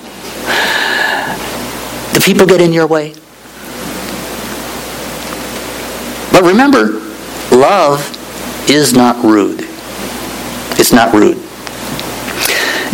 Do 2.13 2.21
people 2.21 2.47
get 2.47 2.61
in 2.61 2.73
your 2.73 2.87
way? 2.87 3.15
But 6.31 6.45
remember, 6.45 7.01
love 7.51 8.07
is 8.71 8.93
not 8.93 9.17
rude. 9.25 9.67
It's 10.81 10.95
not 10.95 11.13
rude. 11.13 11.37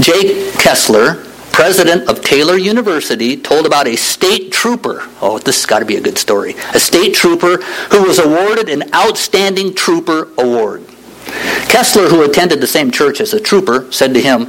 Jay 0.03 0.51
Kessler, 0.59 1.23
president 1.53 2.09
of 2.09 2.21
Taylor 2.21 2.57
University, 2.57 3.37
told 3.37 3.65
about 3.65 3.87
a 3.87 3.95
state 3.95 4.51
trooper. 4.51 5.09
Oh, 5.23 5.39
this 5.39 5.59
has 5.59 5.67
got 5.67 5.79
to 5.79 5.85
be 5.85 5.95
a 5.95 6.01
good 6.01 6.19
story. 6.19 6.57
A 6.75 6.81
state 6.81 7.15
trooper 7.15 7.59
who 7.93 8.03
was 8.03 8.19
awarded 8.19 8.69
an 8.69 8.93
Outstanding 8.93 9.73
Trooper 9.73 10.33
Award. 10.37 10.85
Kessler, 11.69 12.09
who 12.09 12.25
attended 12.25 12.61
the 12.61 12.67
same 12.67 12.91
church 12.91 13.21
as 13.21 13.31
the 13.31 13.39
trooper, 13.39 13.87
said 13.93 14.13
to 14.15 14.21
him, 14.21 14.47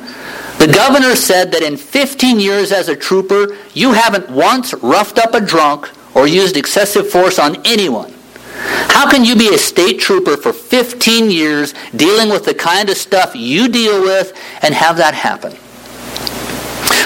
The 0.57 0.71
governor 0.73 1.15
said 1.15 1.51
that 1.51 1.61
in 1.61 1.77
15 1.77 2.39
years 2.39 2.71
as 2.71 2.89
a 2.89 2.95
trooper, 2.95 3.55
you 3.75 3.93
haven't 3.93 4.31
once 4.31 4.73
roughed 4.73 5.19
up 5.19 5.35
a 5.35 5.41
drunk 5.41 5.91
or 6.15 6.25
used 6.25 6.57
excessive 6.57 7.07
force 7.07 7.37
on 7.37 7.61
anyone. 7.67 8.16
How 8.89 9.09
can 9.09 9.23
you 9.23 9.35
be 9.35 9.53
a 9.53 9.57
state 9.57 9.99
trooper 9.99 10.37
for 10.37 10.51
15 10.51 11.29
years 11.29 11.73
dealing 11.95 12.29
with 12.29 12.45
the 12.45 12.53
kind 12.53 12.89
of 12.89 12.97
stuff 12.97 13.35
you 13.35 13.67
deal 13.67 14.01
with 14.01 14.33
and 14.61 14.73
have 14.73 14.97
that 14.97 15.13
happen? 15.13 15.55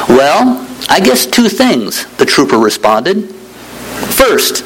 Well, 0.08 0.68
I 0.90 1.00
guess 1.00 1.26
two 1.26 1.50
things, 1.50 2.06
the 2.18 2.26
trooper 2.26 2.58
responded. 2.58 3.30
First, 4.16 4.64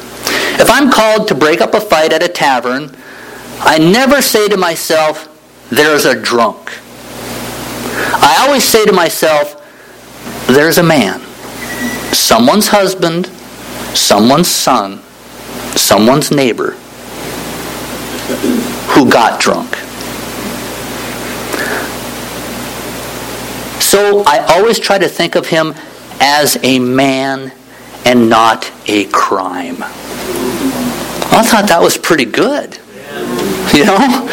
if 0.58 0.70
I'm 0.70 0.90
called 0.90 1.28
to 1.28 1.34
break 1.34 1.60
up 1.60 1.74
a 1.74 1.80
fight 1.80 2.12
at 2.12 2.22
a 2.22 2.28
tavern, 2.28 2.96
I 3.60 3.78
never 3.78 4.22
say 4.22 4.48
to 4.48 4.56
myself, 4.56 5.32
there's 5.70 6.04
a 6.04 6.20
drunk. 6.20 6.70
I 8.22 8.44
always 8.46 8.64
say 8.64 8.84
to 8.84 8.92
myself, 8.92 9.62
there's 10.46 10.78
a 10.78 10.82
man, 10.82 11.20
someone's 12.12 12.68
husband, 12.68 13.26
someone's 13.94 14.48
son, 14.48 15.00
someone's 15.76 16.30
neighbor 16.30 16.72
who 18.90 19.10
got 19.10 19.40
drunk. 19.40 19.76
So 23.80 24.24
I 24.26 24.44
always 24.50 24.78
try 24.78 24.98
to 24.98 25.08
think 25.08 25.36
of 25.36 25.46
him 25.46 25.74
as 26.20 26.58
a 26.62 26.78
man 26.78 27.52
and 28.04 28.28
not 28.28 28.70
a 28.86 29.04
crime. 29.06 29.76
I 29.82 31.42
thought 31.42 31.66
that 31.68 31.80
was 31.80 31.96
pretty 31.96 32.24
good. 32.24 32.78
You 33.74 33.84
know? 33.84 34.28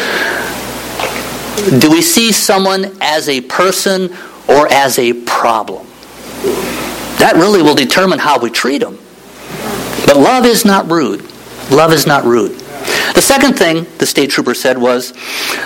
Do 1.78 1.90
we 1.90 2.02
see 2.02 2.32
someone 2.32 2.96
as 3.00 3.28
a 3.28 3.40
person 3.42 4.14
or 4.48 4.70
as 4.72 4.98
a 4.98 5.12
problem? 5.12 5.86
That 7.18 7.34
really 7.36 7.62
will 7.62 7.74
determine 7.74 8.18
how 8.18 8.38
we 8.38 8.50
treat 8.50 8.78
them. 8.78 8.98
But 10.06 10.16
love 10.16 10.44
is 10.44 10.64
not 10.64 10.90
rude. 10.90 11.24
Love 11.70 11.92
is 11.92 12.06
not 12.06 12.24
rude. 12.24 12.52
The 13.14 13.22
second 13.22 13.54
thing 13.54 13.86
the 13.98 14.06
state 14.06 14.30
trooper 14.30 14.54
said 14.54 14.76
was, 14.76 15.12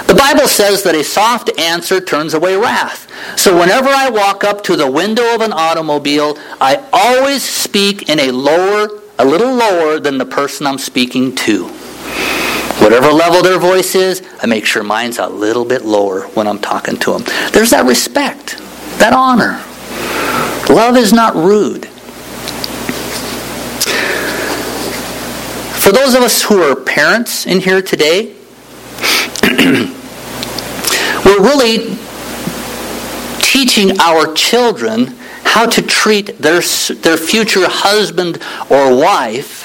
the 0.06 0.14
Bible 0.14 0.46
says 0.46 0.82
that 0.82 0.94
a 0.94 1.02
soft 1.02 1.50
answer 1.58 2.00
turns 2.00 2.34
away 2.34 2.56
wrath. 2.56 3.08
So 3.38 3.58
whenever 3.58 3.88
I 3.88 4.10
walk 4.10 4.44
up 4.44 4.62
to 4.64 4.76
the 4.76 4.90
window 4.90 5.34
of 5.34 5.40
an 5.40 5.52
automobile, 5.52 6.38
I 6.60 6.84
always 6.92 7.42
speak 7.42 8.08
in 8.08 8.20
a 8.20 8.30
lower, 8.30 9.00
a 9.18 9.24
little 9.24 9.54
lower 9.54 9.98
than 9.98 10.18
the 10.18 10.26
person 10.26 10.66
I'm 10.66 10.78
speaking 10.78 11.34
to. 11.36 11.68
Whatever 12.80 13.10
level 13.10 13.42
their 13.42 13.58
voice 13.58 13.94
is, 13.94 14.22
I 14.40 14.46
make 14.46 14.64
sure 14.64 14.82
mine's 14.82 15.18
a 15.18 15.26
little 15.26 15.64
bit 15.64 15.84
lower 15.84 16.28
when 16.28 16.46
I'm 16.46 16.60
talking 16.60 16.96
to 16.98 17.12
them. 17.12 17.24
There's 17.52 17.70
that 17.70 17.86
respect, 17.86 18.58
that 18.98 19.12
honor. 19.12 19.62
Love 20.72 20.96
is 20.96 21.12
not 21.12 21.34
rude. 21.34 21.87
For 25.88 25.94
those 25.94 26.12
of 26.14 26.20
us 26.20 26.42
who 26.42 26.60
are 26.60 26.76
parents 26.76 27.46
in 27.46 27.60
here 27.60 27.80
today, 27.80 28.24
we're 31.24 31.40
really 31.40 31.96
teaching 33.38 33.98
our 33.98 34.34
children 34.34 35.06
how 35.44 35.64
to 35.64 35.80
treat 35.80 36.36
their, 36.36 36.60
their 36.60 37.16
future 37.16 37.66
husband 37.66 38.36
or 38.68 38.94
wife 38.94 39.64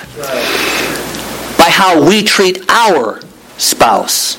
by 1.58 1.70
how 1.70 2.08
we 2.08 2.24
treat 2.24 2.70
our 2.70 3.20
spouse. 3.58 4.38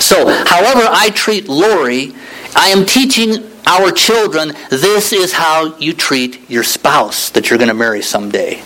So, 0.00 0.28
however 0.28 0.86
I 0.88 1.10
treat 1.12 1.48
Lori, 1.48 2.14
I 2.54 2.68
am 2.68 2.86
teaching 2.86 3.50
our 3.66 3.90
children 3.90 4.52
this 4.70 5.12
is 5.12 5.32
how 5.32 5.76
you 5.78 5.92
treat 5.92 6.48
your 6.48 6.62
spouse 6.62 7.30
that 7.30 7.50
you're 7.50 7.58
going 7.58 7.66
to 7.66 7.74
marry 7.74 8.00
someday. 8.00 8.62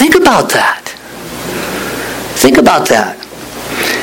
Think 0.00 0.16
about 0.16 0.48
that. 0.52 0.88
Think 2.38 2.56
about 2.56 2.88
that. 2.88 3.18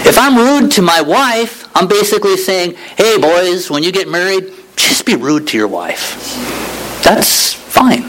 If 0.05 0.15
I'm 0.15 0.37
rude 0.37 0.71
to 0.73 0.83
my 0.83 1.01
wife, 1.01 1.67
I'm 1.75 1.87
basically 1.87 2.37
saying, 2.37 2.75
hey, 2.95 3.17
boys, 3.17 3.71
when 3.71 3.81
you 3.81 3.91
get 3.91 4.07
married, 4.07 4.53
just 4.75 5.07
be 5.07 5.15
rude 5.15 5.47
to 5.47 5.57
your 5.57 5.67
wife. 5.67 6.21
That's 7.03 7.51
fine. 7.51 8.03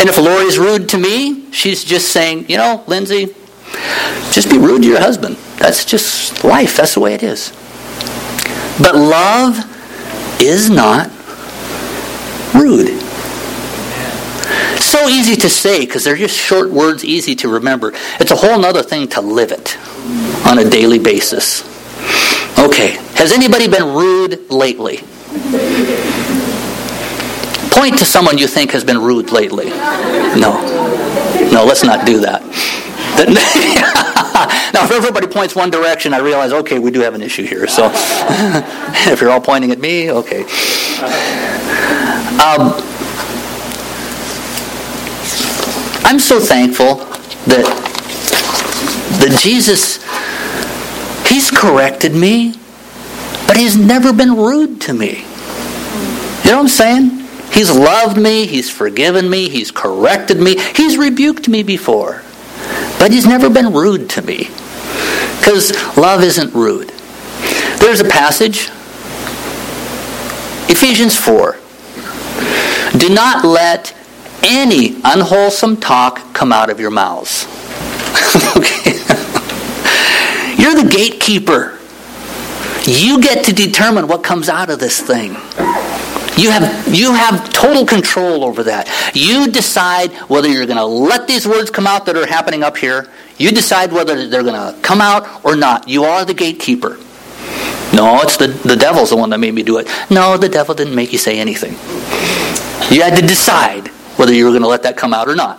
And 0.00 0.08
if 0.08 0.18
Lori's 0.18 0.58
rude 0.58 0.88
to 0.88 0.98
me, 0.98 1.52
she's 1.52 1.84
just 1.84 2.08
saying, 2.08 2.48
you 2.48 2.56
know, 2.56 2.82
Lindsay, 2.88 3.32
just 4.32 4.50
be 4.50 4.58
rude 4.58 4.82
to 4.82 4.88
your 4.88 4.98
husband. 4.98 5.36
That's 5.56 5.84
just 5.84 6.42
life. 6.42 6.76
That's 6.76 6.94
the 6.94 7.00
way 7.00 7.14
it 7.14 7.22
is. 7.22 7.50
But 8.82 8.96
love 8.96 9.56
is 10.42 10.68
not 10.68 11.12
rude. 12.52 12.99
So 14.80 15.08
easy 15.08 15.36
to 15.36 15.48
say 15.48 15.80
because 15.80 16.04
they're 16.04 16.16
just 16.16 16.36
short 16.36 16.70
words, 16.70 17.04
easy 17.04 17.34
to 17.36 17.48
remember. 17.48 17.92
It's 18.18 18.30
a 18.30 18.36
whole 18.36 18.64
other 18.64 18.82
thing 18.82 19.08
to 19.08 19.20
live 19.20 19.52
it 19.52 19.78
on 20.46 20.58
a 20.58 20.68
daily 20.68 20.98
basis. 20.98 21.62
Okay, 22.58 22.98
has 23.14 23.32
anybody 23.32 23.68
been 23.68 23.94
rude 23.94 24.50
lately? 24.50 24.98
Point 27.70 27.98
to 27.98 28.04
someone 28.04 28.38
you 28.38 28.46
think 28.46 28.72
has 28.72 28.82
been 28.82 28.98
rude 28.98 29.32
lately. 29.32 29.68
No. 29.68 30.60
No, 31.52 31.64
let's 31.64 31.84
not 31.84 32.06
do 32.06 32.20
that. 32.20 32.42
now, 34.74 34.84
if 34.84 34.90
everybody 34.90 35.26
points 35.26 35.54
one 35.54 35.70
direction, 35.70 36.14
I 36.14 36.18
realize, 36.18 36.52
okay, 36.52 36.78
we 36.78 36.90
do 36.90 37.00
have 37.00 37.14
an 37.14 37.22
issue 37.22 37.44
here. 37.44 37.66
So, 37.66 37.90
if 37.94 39.20
you're 39.20 39.30
all 39.30 39.40
pointing 39.40 39.72
at 39.72 39.78
me, 39.78 40.10
okay. 40.10 40.42
Um, 42.40 42.89
I'm 46.10 46.18
so 46.18 46.40
thankful 46.40 46.96
that 47.46 47.64
that 49.20 49.38
Jesus 49.40 50.02
he's 51.28 51.52
corrected 51.52 52.16
me, 52.16 52.54
but 53.46 53.56
he's 53.56 53.76
never 53.76 54.12
been 54.12 54.34
rude 54.34 54.80
to 54.80 54.92
me. 54.92 55.18
You 56.42 56.50
know 56.50 56.56
what 56.56 56.62
I'm 56.62 56.68
saying? 56.68 57.10
He's 57.52 57.70
loved 57.70 58.16
me, 58.16 58.46
he's 58.46 58.68
forgiven 58.68 59.30
me, 59.30 59.48
he's 59.48 59.70
corrected 59.70 60.40
me, 60.40 60.58
he's 60.74 60.98
rebuked 60.98 61.48
me 61.48 61.62
before. 61.62 62.24
But 62.98 63.12
he's 63.12 63.24
never 63.24 63.48
been 63.48 63.72
rude 63.72 64.10
to 64.10 64.22
me. 64.22 64.48
Cuz 65.42 65.70
love 65.96 66.24
isn't 66.24 66.52
rude. 66.54 66.88
There's 67.78 68.00
a 68.00 68.04
passage 68.04 68.68
Ephesians 70.68 71.16
4 71.16 71.56
do 72.98 73.08
not 73.08 73.44
let 73.44 73.94
any 74.44 75.00
unwholesome 75.04 75.76
talk 75.78 76.32
come 76.34 76.52
out 76.52 76.70
of 76.70 76.80
your 76.80 76.90
mouths. 76.90 77.46
okay? 78.56 78.92
You're 80.60 80.74
the 80.74 80.88
gatekeeper. 80.90 81.78
You 82.84 83.20
get 83.20 83.44
to 83.46 83.52
determine 83.52 84.08
what 84.08 84.24
comes 84.24 84.48
out 84.48 84.70
of 84.70 84.78
this 84.78 85.00
thing. 85.00 85.36
You 86.36 86.50
have, 86.50 86.94
you 86.94 87.12
have 87.12 87.52
total 87.52 87.84
control 87.84 88.44
over 88.44 88.62
that. 88.64 88.88
You 89.14 89.50
decide 89.50 90.12
whether 90.30 90.48
you're 90.48 90.66
going 90.66 90.78
to 90.78 90.86
let 90.86 91.26
these 91.26 91.46
words 91.46 91.70
come 91.70 91.86
out 91.86 92.06
that 92.06 92.16
are 92.16 92.26
happening 92.26 92.62
up 92.62 92.76
here. 92.76 93.08
You 93.36 93.50
decide 93.50 93.92
whether 93.92 94.26
they're 94.26 94.42
going 94.42 94.54
to 94.54 94.80
come 94.80 95.00
out 95.00 95.44
or 95.44 95.56
not. 95.56 95.88
You 95.88 96.04
are 96.04 96.24
the 96.24 96.34
gatekeeper. 96.34 96.98
No, 97.92 98.20
it's 98.22 98.36
the, 98.36 98.46
the 98.46 98.76
devil's 98.76 99.10
the 99.10 99.16
one 99.16 99.30
that 99.30 99.38
made 99.38 99.52
me 99.52 99.62
do 99.62 99.78
it. 99.78 99.88
No, 100.10 100.36
the 100.36 100.48
devil 100.48 100.74
didn't 100.74 100.94
make 100.94 101.12
you 101.12 101.18
say 101.18 101.38
anything. 101.38 101.72
You 102.94 103.02
had 103.02 103.16
to 103.16 103.26
decide 103.26 103.89
whether 104.20 104.34
you 104.34 104.44
were 104.44 104.50
going 104.50 104.60
to 104.60 104.68
let 104.68 104.82
that 104.82 104.98
come 104.98 105.14
out 105.14 105.30
or 105.30 105.34
not. 105.34 105.58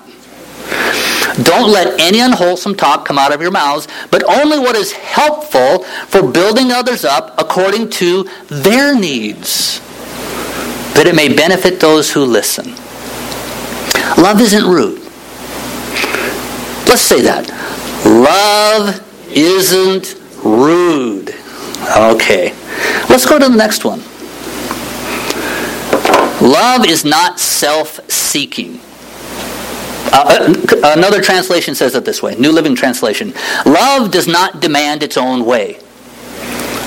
Don't 1.43 1.71
let 1.71 1.99
any 1.99 2.19
unwholesome 2.19 2.75
talk 2.75 3.05
come 3.05 3.17
out 3.17 3.33
of 3.33 3.41
your 3.41 3.49
mouths, 3.49 3.87
but 4.11 4.23
only 4.23 4.59
what 4.59 4.75
is 4.75 4.91
helpful 4.91 5.79
for 6.07 6.31
building 6.31 6.71
others 6.71 7.03
up 7.03 7.33
according 7.39 7.89
to 7.89 8.29
their 8.49 8.93
needs, 8.95 9.79
that 10.93 11.07
it 11.07 11.15
may 11.15 11.33
benefit 11.33 11.79
those 11.79 12.11
who 12.11 12.23
listen. 12.23 12.75
Love 14.21 14.39
isn't 14.39 14.65
rude. 14.65 14.99
Let's 16.87 17.01
say 17.01 17.21
that. 17.21 17.49
Love 18.05 19.01
isn't 19.31 20.21
rude. 20.43 21.33
Okay. 21.97 22.53
Let's 23.09 23.25
go 23.25 23.39
to 23.39 23.49
the 23.49 23.55
next 23.55 23.83
one. 23.83 24.03
Love 26.41 26.86
is 26.88 27.05
not 27.05 27.39
self 27.39 28.00
seeking. 28.10 28.79
Uh, 30.13 30.53
uh, 30.83 30.93
another 30.98 31.21
translation 31.21 31.75
says 31.75 31.95
it 31.95 32.03
this 32.03 32.21
way 32.21 32.36
New 32.36 32.51
Living 32.51 32.75
Translation. 32.75 33.33
Love 33.65 34.12
does 34.12 34.27
not 34.27 34.60
demand 34.60 35.03
its 35.03 35.17
own 35.17 35.45
way. 35.45 35.79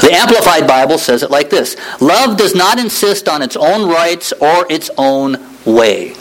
The 0.01 0.11
Amplified 0.13 0.67
Bible 0.67 0.99
says 0.99 1.23
it 1.23 1.31
like 1.31 1.51
this 1.51 1.77
Love 2.01 2.37
does 2.37 2.55
not 2.55 2.79
insist 2.79 3.29
on 3.29 3.43
its 3.43 3.57
own 3.57 3.89
rights 3.89 4.33
or 4.33 4.71
its 4.71 4.91
own 4.99 5.37
way. 5.65 6.13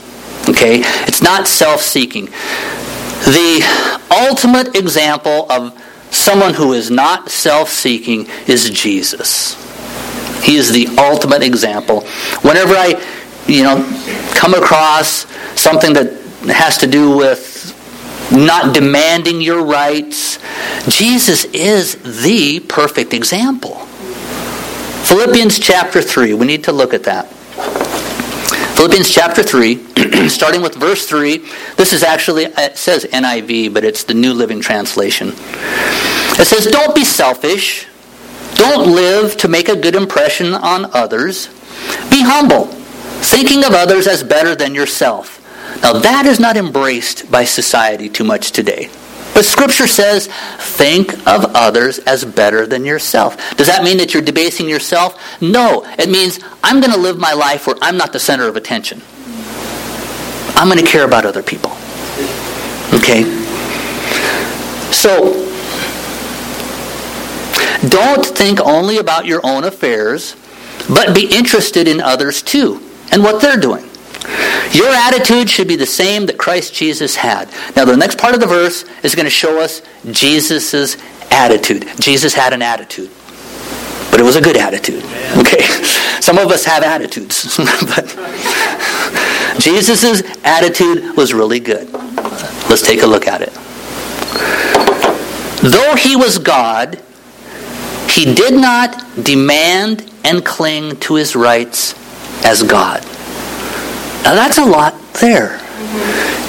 Okay? 0.48 0.82
It's 1.08 1.22
not 1.22 1.48
self 1.48 1.82
seeking. 1.82 2.25
The 3.25 3.63
ultimate 4.12 4.75
example 4.75 5.52
of 5.52 5.78
someone 6.12 6.54
who 6.54 6.74
is 6.74 6.92
not 6.92 7.30
self 7.30 7.70
seeking 7.70 8.28
is 8.48 8.70
Jesus. 8.70 9.60
He 10.44 10.58
is 10.58 10.72
the 10.72 10.88
ultimate 10.98 11.42
example. 11.42 12.02
Whenever 12.42 12.74
I, 12.75 13.02
you 13.48 13.64
know, 13.64 13.84
come 14.34 14.54
across 14.54 15.26
something 15.60 15.94
that 15.94 16.12
has 16.48 16.78
to 16.80 16.88
do 16.88 17.16
with 17.16 17.64
not 18.32 18.74
demanding 18.74 19.42
your 19.42 19.64
rights, 19.64 20.40
Jesus 20.88 21.46
is 21.46 21.96
the 22.24 22.60
perfect 22.62 23.14
example. 23.14 23.76
Philippians 25.06 25.60
chapter 25.60 26.02
3, 26.02 26.34
we 26.34 26.46
need 26.46 26.64
to 26.64 26.72
look 26.72 26.94
at 26.94 27.04
that. 27.04 27.28
Philippians 28.76 29.10
chapter 29.10 29.44
3, 29.44 29.76
starting 30.30 30.62
with 30.62 30.76
verse 30.76 31.06
3. 31.08 31.38
This 31.78 31.94
is 31.94 32.04
actually, 32.04 32.46
it 32.46 32.78
says 32.78 33.06
NIV, 33.06 33.74
but 33.74 33.84
it's 33.84 34.04
the 34.04 34.14
New 34.14 34.34
Living 34.34 34.60
Translation. 34.60 35.30
It 35.30 36.48
says, 36.48 36.66
Don't 36.66 36.96
be 36.96 37.04
selfish. 37.04 37.88
Don't 38.56 38.94
live 38.94 39.38
to 39.38 39.48
make 39.48 39.70
a 39.70 39.76
good 39.76 39.96
impression 39.96 40.54
on 40.54 40.86
others. 40.94 41.48
Be 42.10 42.24
humble, 42.24 42.66
thinking 43.24 43.63
of 43.63 43.74
others 43.74 44.08
as 44.08 44.24
better 44.24 44.56
than 44.56 44.75
yourself. 44.75 45.39
Now, 45.82 45.94
that 45.94 46.25
is 46.25 46.39
not 46.39 46.58
embraced 46.58 47.32
by 47.32 47.46
society 47.46 48.10
too 48.10 48.24
much 48.24 48.51
today. 48.51 48.89
But 49.34 49.46
Scripture 49.46 49.88
says, 49.88 50.27
think 50.58 51.13
of 51.27 51.56
others 51.56 52.00
as 52.00 52.24
better 52.24 52.68
than 52.68 52.86
yourself. 52.86 53.58
Does 53.58 53.68
that 53.68 53.84
mean 53.84 53.98
that 53.98 54.13
you're 54.13 54.22
debasing 54.22 54.70
yourself? 54.70 55.42
No. 55.42 55.84
It 55.98 56.10
means 56.10 56.39
I'm 56.63 56.80
going 56.80 56.94
to 56.94 57.00
live 57.00 57.18
my 57.18 57.34
life 57.34 57.65
where 57.65 57.75
I'm 57.82 57.98
not 57.98 58.13
the 58.13 58.20
center 58.20 58.48
of 58.48 58.56
attention. 58.56 59.01
I'm 60.56 60.68
going 60.70 60.84
to 60.84 60.89
care 60.89 61.03
about 61.03 61.25
other 61.25 61.42
people. 61.42 61.72
Okay? 62.94 63.24
So, 64.92 65.40
don't 67.90 68.25
think 68.25 68.59
only 68.62 69.00
about 69.00 69.25
your 69.25 69.42
own 69.44 69.64
affairs, 69.64 70.36
but 70.88 71.16
be 71.16 71.25
interested 71.36 71.88
in 71.88 72.00
others 72.00 72.44
too 72.44 72.79
and 73.11 73.24
what 73.24 73.42
they're 73.42 73.57
doing. 73.57 73.89
Your 74.74 74.89
attitude 74.89 75.50
should 75.50 75.68
be 75.68 75.75
the 75.75 75.85
same 75.85 76.25
that 76.25 76.37
Christ 76.37 76.74
Jesus 76.74 77.16
had. 77.16 77.50
Now, 77.75 77.85
the 77.85 77.98
next 77.98 78.18
part 78.18 78.33
of 78.33 78.39
the 78.39 78.48
verse 78.48 78.85
is 79.03 79.13
going 79.13 79.25
to 79.25 79.31
show 79.31 79.59
us 79.59 79.81
Jesus' 80.11 80.98
attitude. 81.29 81.87
Jesus 82.00 82.33
had 82.33 82.53
an 82.53 82.61
attitude, 82.61 83.11
but 84.09 84.20
it 84.20 84.24
was 84.24 84.35
a 84.35 84.42
good 84.42 84.57
attitude. 84.57 85.03
Okay? 85.37 85.61
Some 86.22 86.37
of 86.37 86.50
us 86.51 86.66
have 86.66 86.83
attitudes, 86.83 87.57
but 87.57 88.07
Jesus' 89.59 90.24
attitude 90.44 91.16
was 91.18 91.33
really 91.33 91.59
good. 91.59 91.92
Let's 92.70 92.81
take 92.81 93.03
a 93.03 93.07
look 93.07 93.27
at 93.27 93.42
it. 93.42 93.53
Though 95.61 95.96
he 95.96 96.16
was 96.16 96.39
God, 96.39 97.01
he 98.09 98.33
did 98.33 98.53
not 98.53 99.24
demand 99.24 100.09
and 100.24 100.44
cling 100.46 100.98
to 101.01 101.16
his 101.16 101.35
rights 101.35 101.94
as 102.44 102.64
God. 102.64 103.03
Now 104.24 104.36
that's 104.36 104.58
a 104.58 104.66
lot 104.66 104.96
there. 105.14 105.60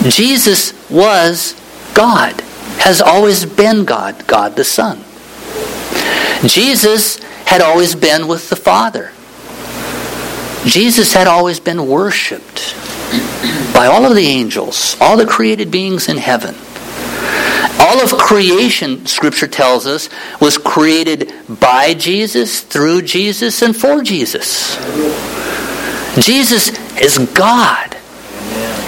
Jesus 0.09 0.73
was 0.91 1.55
God, 1.95 2.41
has 2.79 3.01
always 3.01 3.45
been 3.45 3.85
God, 3.85 4.27
God 4.27 4.57
the 4.57 4.65
Son. 4.65 4.99
Jesus 6.47 7.19
had 7.47 7.61
always 7.61 7.95
been 7.95 8.29
with 8.29 8.51
the 8.51 8.57
Father. 8.57 9.13
Jesus 10.67 11.13
had 11.13 11.27
always 11.27 11.61
been 11.61 11.87
worshiped 11.89 12.75
by 13.75 13.87
all 13.87 14.05
of 14.05 14.15
the 14.15 14.27
angels, 14.27 14.97
all 15.01 15.17
the 15.17 15.27
created 15.27 15.71
beings 15.71 16.09
in 16.09 16.17
heaven. 16.17 16.55
All 17.79 18.01
of 18.01 18.13
creation, 18.13 19.05
Scripture 19.07 19.47
tells 19.47 19.87
us, 19.87 20.09
was 20.41 20.57
created 20.57 21.33
by 21.61 21.95
Jesus, 21.95 22.61
through 22.61 23.03
Jesus, 23.03 23.63
and 23.63 23.77
for 23.77 24.03
Jesus. 24.03 24.77
Jesus 26.21 26.71
is 27.01 27.19
God. 27.35 27.97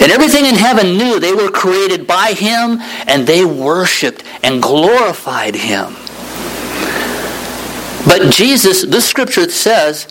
And 0.01 0.12
everything 0.12 0.45
in 0.45 0.55
heaven 0.55 0.97
knew 0.97 1.19
they 1.19 1.33
were 1.33 1.51
created 1.51 2.07
by 2.07 2.33
Him 2.33 2.79
and 3.09 3.27
they 3.27 3.45
worshiped 3.45 4.23
and 4.43 4.62
glorified 4.62 5.55
Him. 5.57 5.95
But 8.07 8.31
Jesus, 8.31 8.83
this 8.83 9.09
scripture 9.09 9.49
says, 9.51 10.07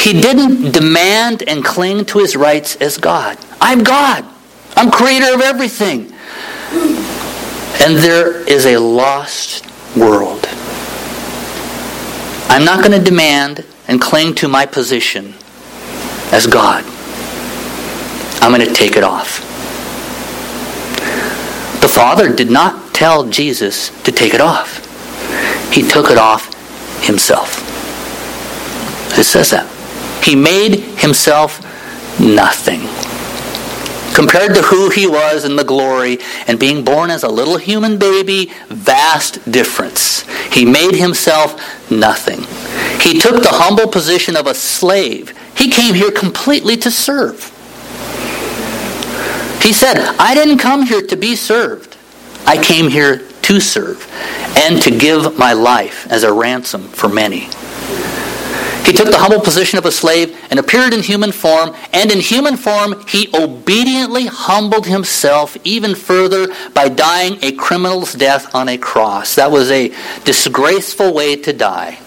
He 0.00 0.12
didn't 0.20 0.72
demand 0.72 1.44
and 1.46 1.64
cling 1.64 2.06
to 2.06 2.18
His 2.18 2.34
rights 2.34 2.76
as 2.76 2.96
God. 2.96 3.38
I'm 3.60 3.84
God. 3.84 4.24
I'm 4.74 4.90
creator 4.90 5.34
of 5.34 5.40
everything. 5.40 6.12
And 7.80 7.96
there 7.98 8.48
is 8.48 8.66
a 8.66 8.78
lost 8.78 9.64
world. 9.96 10.48
I'm 12.50 12.64
not 12.64 12.84
going 12.84 12.98
to 12.98 13.04
demand 13.04 13.64
and 13.86 14.00
cling 14.00 14.34
to 14.36 14.48
my 14.48 14.66
position 14.66 15.34
as 16.32 16.46
God. 16.46 16.84
I'm 18.40 18.52
going 18.52 18.66
to 18.66 18.72
take 18.72 18.96
it 18.96 19.04
off. 19.04 19.40
The 21.80 21.88
Father 21.88 22.32
did 22.32 22.50
not 22.50 22.94
tell 22.94 23.28
Jesus 23.28 23.90
to 24.02 24.12
take 24.12 24.34
it 24.34 24.40
off. 24.40 24.84
He 25.72 25.82
took 25.82 26.10
it 26.10 26.18
off 26.18 26.54
himself. 27.04 27.64
It 29.18 29.24
says 29.24 29.50
that. 29.50 29.66
He 30.24 30.34
made 30.34 30.80
himself 30.98 31.60
nothing. 32.20 32.80
Compared 34.14 34.54
to 34.56 34.62
who 34.62 34.90
he 34.90 35.06
was 35.06 35.44
in 35.44 35.54
the 35.54 35.62
glory 35.62 36.18
and 36.48 36.58
being 36.58 36.84
born 36.84 37.10
as 37.10 37.22
a 37.22 37.28
little 37.28 37.56
human 37.56 37.98
baby, 37.98 38.50
vast 38.66 39.50
difference. 39.50 40.22
He 40.52 40.64
made 40.64 40.94
himself 40.94 41.90
nothing. 41.90 42.40
He 43.00 43.20
took 43.20 43.42
the 43.42 43.50
humble 43.52 43.86
position 43.86 44.36
of 44.36 44.48
a 44.48 44.54
slave 44.54 45.37
he 45.58 45.68
came 45.68 45.94
here 45.94 46.12
completely 46.12 46.76
to 46.76 46.90
serve. 46.90 47.52
He 49.60 49.72
said, 49.72 49.98
I 50.18 50.32
didn't 50.34 50.58
come 50.58 50.86
here 50.86 51.02
to 51.02 51.16
be 51.16 51.34
served. 51.34 51.96
I 52.46 52.62
came 52.62 52.88
here 52.88 53.28
to 53.42 53.60
serve 53.60 54.08
and 54.56 54.80
to 54.82 54.96
give 54.96 55.36
my 55.36 55.52
life 55.52 56.06
as 56.10 56.22
a 56.22 56.32
ransom 56.32 56.82
for 56.82 57.08
many. 57.08 57.48
He 58.86 58.94
took 58.94 59.10
the 59.10 59.18
humble 59.18 59.40
position 59.40 59.78
of 59.78 59.84
a 59.84 59.90
slave 59.90 60.34
and 60.50 60.58
appeared 60.58 60.94
in 60.94 61.02
human 61.02 61.32
form, 61.32 61.74
and 61.92 62.10
in 62.10 62.20
human 62.20 62.56
form 62.56 63.04
he 63.06 63.28
obediently 63.34 64.26
humbled 64.26 64.86
himself 64.86 65.58
even 65.64 65.94
further 65.94 66.46
by 66.72 66.88
dying 66.88 67.38
a 67.42 67.52
criminal's 67.52 68.14
death 68.14 68.54
on 68.54 68.68
a 68.68 68.78
cross. 68.78 69.34
That 69.34 69.50
was 69.50 69.70
a 69.70 69.92
disgraceful 70.24 71.12
way 71.12 71.36
to 71.36 71.52
die 71.52 71.98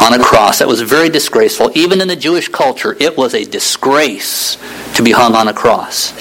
on 0.00 0.12
a 0.18 0.22
cross. 0.22 0.58
That 0.58 0.68
was 0.68 0.80
very 0.80 1.08
disgraceful. 1.08 1.70
Even 1.74 2.00
in 2.00 2.08
the 2.08 2.16
Jewish 2.16 2.48
culture, 2.48 2.96
it 3.00 3.16
was 3.16 3.34
a 3.34 3.44
disgrace 3.44 4.56
to 4.94 5.02
be 5.02 5.12
hung 5.12 5.34
on 5.34 5.48
a 5.48 5.54
cross. 5.54 6.12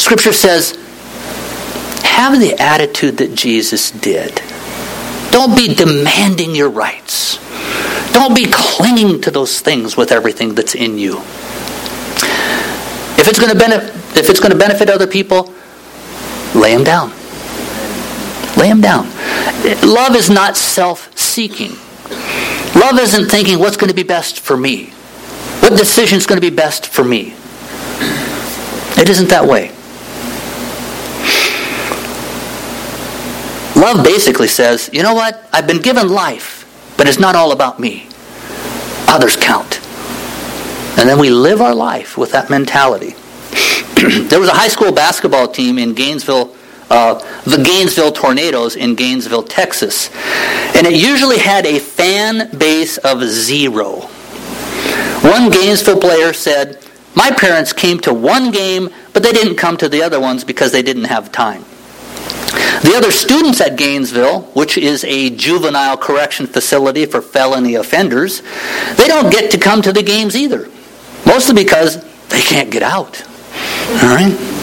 Scripture 0.00 0.32
says, 0.32 0.78
have 2.04 2.40
the 2.40 2.56
attitude 2.58 3.18
that 3.18 3.34
Jesus 3.34 3.90
did. 3.90 4.42
Don't 5.30 5.56
be 5.56 5.74
demanding 5.74 6.54
your 6.54 6.70
rights. 6.70 7.38
Don't 8.12 8.34
be 8.34 8.46
clinging 8.50 9.20
to 9.22 9.30
those 9.30 9.60
things 9.60 9.96
with 9.96 10.10
everything 10.10 10.54
that's 10.54 10.74
in 10.74 10.98
you. 10.98 11.18
If 13.18 13.28
it's 13.28 13.38
going 13.38 13.52
to 13.52 13.58
benefit, 13.58 13.94
if 14.16 14.30
it's 14.30 14.40
going 14.40 14.52
to 14.52 14.58
benefit 14.58 14.90
other 14.90 15.06
people, 15.06 15.52
lay 16.54 16.74
them 16.74 16.84
down. 16.84 17.12
Lay 18.58 18.68
them 18.68 18.80
down. 18.80 19.06
Love 19.82 20.16
is 20.16 20.28
not 20.28 20.56
self-seeking. 20.56 21.70
Love 22.74 22.98
isn't 22.98 23.30
thinking 23.30 23.58
what's 23.58 23.76
going 23.76 23.88
to 23.88 23.94
be 23.94 24.02
best 24.02 24.40
for 24.40 24.56
me. 24.56 24.86
What 25.60 25.78
decision 25.78 26.18
is 26.18 26.26
going 26.26 26.40
to 26.40 26.50
be 26.50 26.54
best 26.54 26.86
for 26.86 27.04
me? 27.04 27.34
It 29.00 29.08
isn't 29.08 29.28
that 29.28 29.46
way. 29.46 29.70
Love 33.80 34.04
basically 34.04 34.48
says, 34.48 34.90
you 34.92 35.04
know 35.04 35.14
what? 35.14 35.48
I've 35.52 35.68
been 35.68 35.80
given 35.80 36.08
life, 36.08 36.94
but 36.96 37.06
it's 37.06 37.20
not 37.20 37.36
all 37.36 37.52
about 37.52 37.78
me. 37.78 38.08
Others 39.06 39.36
count. 39.36 39.80
And 40.98 41.08
then 41.08 41.20
we 41.20 41.30
live 41.30 41.60
our 41.60 41.76
life 41.76 42.18
with 42.18 42.32
that 42.32 42.50
mentality. 42.50 43.14
there 44.28 44.40
was 44.40 44.48
a 44.48 44.54
high 44.54 44.66
school 44.66 44.90
basketball 44.90 45.46
team 45.46 45.78
in 45.78 45.94
Gainesville, 45.94 46.56
uh, 46.90 47.14
the 47.44 47.62
Gainesville 47.62 48.12
Tornadoes 48.12 48.76
in 48.76 48.94
Gainesville, 48.94 49.42
Texas. 49.42 50.10
And 50.74 50.86
it 50.86 50.94
usually 50.94 51.38
had 51.38 51.66
a 51.66 51.78
fan 51.78 52.56
base 52.56 52.98
of 52.98 53.22
zero. 53.22 54.08
One 55.22 55.50
Gainesville 55.50 56.00
player 56.00 56.32
said, 56.32 56.78
My 57.14 57.30
parents 57.30 57.72
came 57.72 57.98
to 58.00 58.14
one 58.14 58.50
game, 58.50 58.90
but 59.12 59.22
they 59.22 59.32
didn't 59.32 59.56
come 59.56 59.76
to 59.78 59.88
the 59.88 60.02
other 60.02 60.20
ones 60.20 60.44
because 60.44 60.72
they 60.72 60.82
didn't 60.82 61.04
have 61.04 61.32
time. 61.32 61.64
The 62.82 62.94
other 62.96 63.10
students 63.10 63.60
at 63.60 63.76
Gainesville, 63.76 64.42
which 64.54 64.78
is 64.78 65.04
a 65.04 65.30
juvenile 65.30 65.96
correction 65.96 66.46
facility 66.46 67.06
for 67.06 67.20
felony 67.20 67.74
offenders, 67.74 68.42
they 68.96 69.08
don't 69.08 69.30
get 69.30 69.50
to 69.50 69.58
come 69.58 69.82
to 69.82 69.92
the 69.92 70.02
games 70.02 70.36
either. 70.36 70.68
Mostly 71.26 71.54
because 71.54 72.02
they 72.28 72.40
can't 72.40 72.70
get 72.70 72.82
out. 72.82 73.20
All 73.90 74.14
right? 74.14 74.57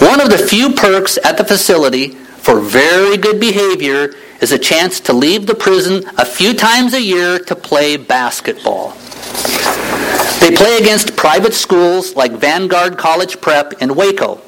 One 0.00 0.20
of 0.20 0.30
the 0.30 0.38
few 0.38 0.72
perks 0.72 1.18
at 1.24 1.38
the 1.38 1.44
facility 1.44 2.08
for 2.08 2.60
very 2.60 3.16
good 3.16 3.40
behavior 3.40 4.14
is 4.40 4.52
a 4.52 4.58
chance 4.58 5.00
to 5.00 5.12
leave 5.12 5.46
the 5.46 5.54
prison 5.54 6.04
a 6.18 6.24
few 6.24 6.52
times 6.52 6.94
a 6.94 7.00
year 7.00 7.38
to 7.38 7.56
play 7.56 7.96
basketball. 7.96 8.90
They 10.40 10.54
play 10.54 10.76
against 10.78 11.16
private 11.16 11.54
schools 11.54 12.16
like 12.16 12.32
Vanguard 12.32 12.98
College 12.98 13.40
Prep 13.40 13.74
in 13.80 13.94
Waco. 13.94 14.40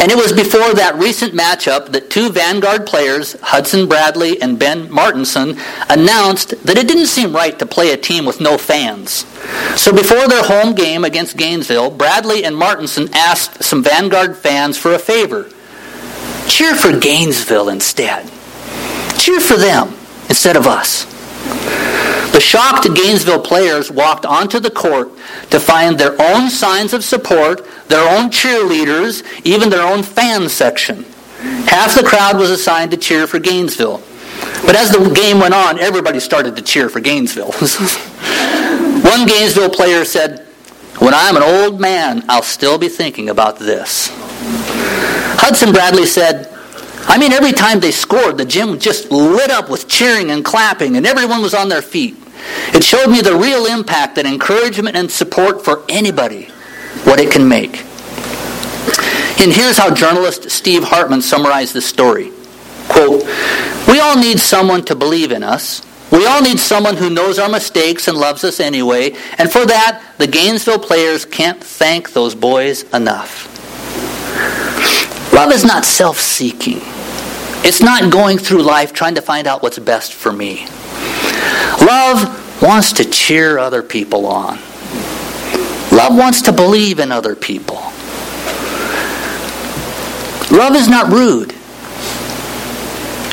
And 0.00 0.10
it 0.10 0.16
was 0.16 0.32
before 0.32 0.74
that 0.74 0.96
recent 0.96 1.32
matchup 1.34 1.92
that 1.92 2.10
two 2.10 2.30
Vanguard 2.30 2.86
players, 2.86 3.36
Hudson 3.40 3.88
Bradley 3.88 4.40
and 4.40 4.58
Ben 4.58 4.90
Martinson, 4.90 5.56
announced 5.88 6.50
that 6.66 6.78
it 6.78 6.88
didn't 6.88 7.06
seem 7.06 7.34
right 7.34 7.58
to 7.58 7.66
play 7.66 7.92
a 7.92 7.96
team 7.96 8.24
with 8.24 8.40
no 8.40 8.58
fans. 8.58 9.24
So 9.80 9.92
before 9.92 10.28
their 10.28 10.44
home 10.44 10.74
game 10.74 11.04
against 11.04 11.36
Gainesville, 11.36 11.90
Bradley 11.90 12.44
and 12.44 12.56
Martinson 12.56 13.08
asked 13.14 13.62
some 13.62 13.82
Vanguard 13.82 14.36
fans 14.36 14.76
for 14.78 14.92
a 14.94 14.98
favor. 14.98 15.50
Cheer 16.48 16.74
for 16.74 16.98
Gainesville 16.98 17.68
instead. 17.68 18.30
Cheer 19.18 19.40
for 19.40 19.56
them 19.56 19.94
instead 20.28 20.56
of 20.56 20.66
us. 20.66 21.06
The 22.32 22.40
shocked 22.40 22.88
Gainesville 22.94 23.42
players 23.42 23.90
walked 23.90 24.24
onto 24.24 24.58
the 24.58 24.70
court 24.70 25.10
to 25.50 25.60
find 25.60 25.98
their 25.98 26.20
own 26.20 26.48
signs 26.48 26.94
of 26.94 27.04
support, 27.04 27.66
their 27.88 28.08
own 28.08 28.30
cheerleaders, 28.30 29.22
even 29.44 29.68
their 29.68 29.86
own 29.86 30.02
fan 30.02 30.48
section. 30.48 31.04
Half 31.66 31.94
the 31.94 32.04
crowd 32.04 32.38
was 32.38 32.50
assigned 32.50 32.90
to 32.92 32.96
cheer 32.96 33.26
for 33.26 33.38
Gainesville. 33.38 34.02
But 34.64 34.76
as 34.76 34.90
the 34.90 35.12
game 35.14 35.40
went 35.40 35.54
on, 35.54 35.78
everybody 35.78 36.20
started 36.20 36.56
to 36.56 36.62
cheer 36.62 36.88
for 36.88 37.00
Gainesville. 37.00 37.52
One 39.02 39.26
Gainesville 39.26 39.70
player 39.70 40.04
said, 40.04 40.46
When 41.00 41.12
I'm 41.12 41.36
an 41.36 41.42
old 41.42 41.80
man, 41.80 42.24
I'll 42.28 42.42
still 42.42 42.78
be 42.78 42.88
thinking 42.88 43.28
about 43.28 43.58
this. 43.58 44.10
Hudson 45.38 45.72
Bradley 45.72 46.06
said, 46.06 46.48
I 47.08 47.18
mean, 47.18 47.32
every 47.32 47.52
time 47.52 47.80
they 47.80 47.90
scored, 47.90 48.38
the 48.38 48.44
gym 48.44 48.78
just 48.78 49.10
lit 49.10 49.50
up 49.50 49.68
with 49.68 49.88
cheering 49.88 50.30
and 50.30 50.44
clapping, 50.44 50.96
and 50.96 51.04
everyone 51.04 51.42
was 51.42 51.52
on 51.52 51.68
their 51.68 51.82
feet. 51.82 52.16
It 52.74 52.84
showed 52.84 53.08
me 53.08 53.20
the 53.20 53.36
real 53.36 53.66
impact 53.66 54.16
that 54.16 54.26
encouragement 54.26 54.96
and 54.96 55.10
support 55.10 55.64
for 55.64 55.84
anybody, 55.88 56.46
what 57.04 57.20
it 57.20 57.30
can 57.30 57.48
make. 57.48 57.84
And 59.40 59.52
here's 59.52 59.78
how 59.78 59.92
journalist 59.92 60.50
Steve 60.50 60.84
Hartman 60.84 61.22
summarized 61.22 61.74
the 61.74 61.80
story. 61.80 62.30
Quote, 62.88 63.24
We 63.88 64.00
all 64.00 64.16
need 64.16 64.38
someone 64.38 64.84
to 64.84 64.94
believe 64.94 65.32
in 65.32 65.42
us. 65.42 65.82
We 66.12 66.26
all 66.26 66.42
need 66.42 66.60
someone 66.60 66.96
who 66.96 67.08
knows 67.08 67.38
our 67.38 67.48
mistakes 67.48 68.06
and 68.06 68.18
loves 68.18 68.44
us 68.44 68.60
anyway. 68.60 69.16
And 69.38 69.50
for 69.50 69.64
that, 69.64 70.04
the 70.18 70.26
Gainesville 70.26 70.78
players 70.78 71.24
can't 71.24 71.62
thank 71.62 72.12
those 72.12 72.34
boys 72.34 72.82
enough. 72.92 73.48
Love 75.32 75.50
is 75.52 75.64
not 75.64 75.84
self 75.84 76.20
seeking, 76.20 76.80
it's 77.64 77.80
not 77.80 78.12
going 78.12 78.38
through 78.38 78.62
life 78.62 78.92
trying 78.92 79.14
to 79.14 79.22
find 79.22 79.46
out 79.46 79.62
what's 79.62 79.78
best 79.78 80.12
for 80.12 80.32
me. 80.32 80.66
Love 81.80 82.62
wants 82.62 82.92
to 82.94 83.04
cheer 83.04 83.58
other 83.58 83.82
people 83.82 84.26
on. 84.26 84.58
Love 85.90 86.16
wants 86.16 86.42
to 86.42 86.52
believe 86.52 86.98
in 87.00 87.12
other 87.12 87.36
people. 87.36 87.76
Love 90.50 90.76
is 90.76 90.88
not 90.88 91.10
rude, 91.10 91.54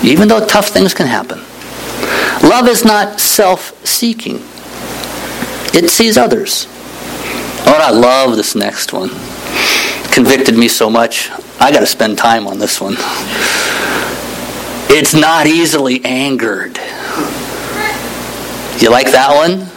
even 0.03 0.27
though 0.27 0.45
tough 0.45 0.69
things 0.69 0.93
can 0.93 1.07
happen. 1.07 1.39
Love 2.47 2.67
is 2.67 2.85
not 2.85 3.19
self 3.19 3.73
seeking, 3.85 4.35
it 5.73 5.89
sees 5.89 6.17
others. 6.17 6.67
Oh, 7.65 7.79
I 7.79 7.91
love 7.91 8.35
this 8.35 8.55
next 8.55 8.93
one. 8.93 9.09
Convicted 10.11 10.57
me 10.57 10.67
so 10.67 10.89
much. 10.89 11.29
I 11.59 11.71
got 11.71 11.81
to 11.81 11.85
spend 11.85 12.17
time 12.17 12.47
on 12.47 12.57
this 12.57 12.81
one. 12.81 12.95
It's 14.89 15.13
not 15.13 15.45
easily 15.45 16.03
angered. 16.03 16.79
You 18.79 18.89
like 18.89 19.11
that 19.11 19.35
one? 19.35 19.67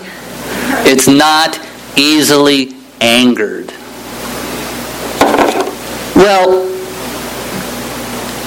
It's 0.86 1.08
not 1.08 1.58
easily 1.96 2.72
angered. 3.00 3.72
Well, 6.14 6.62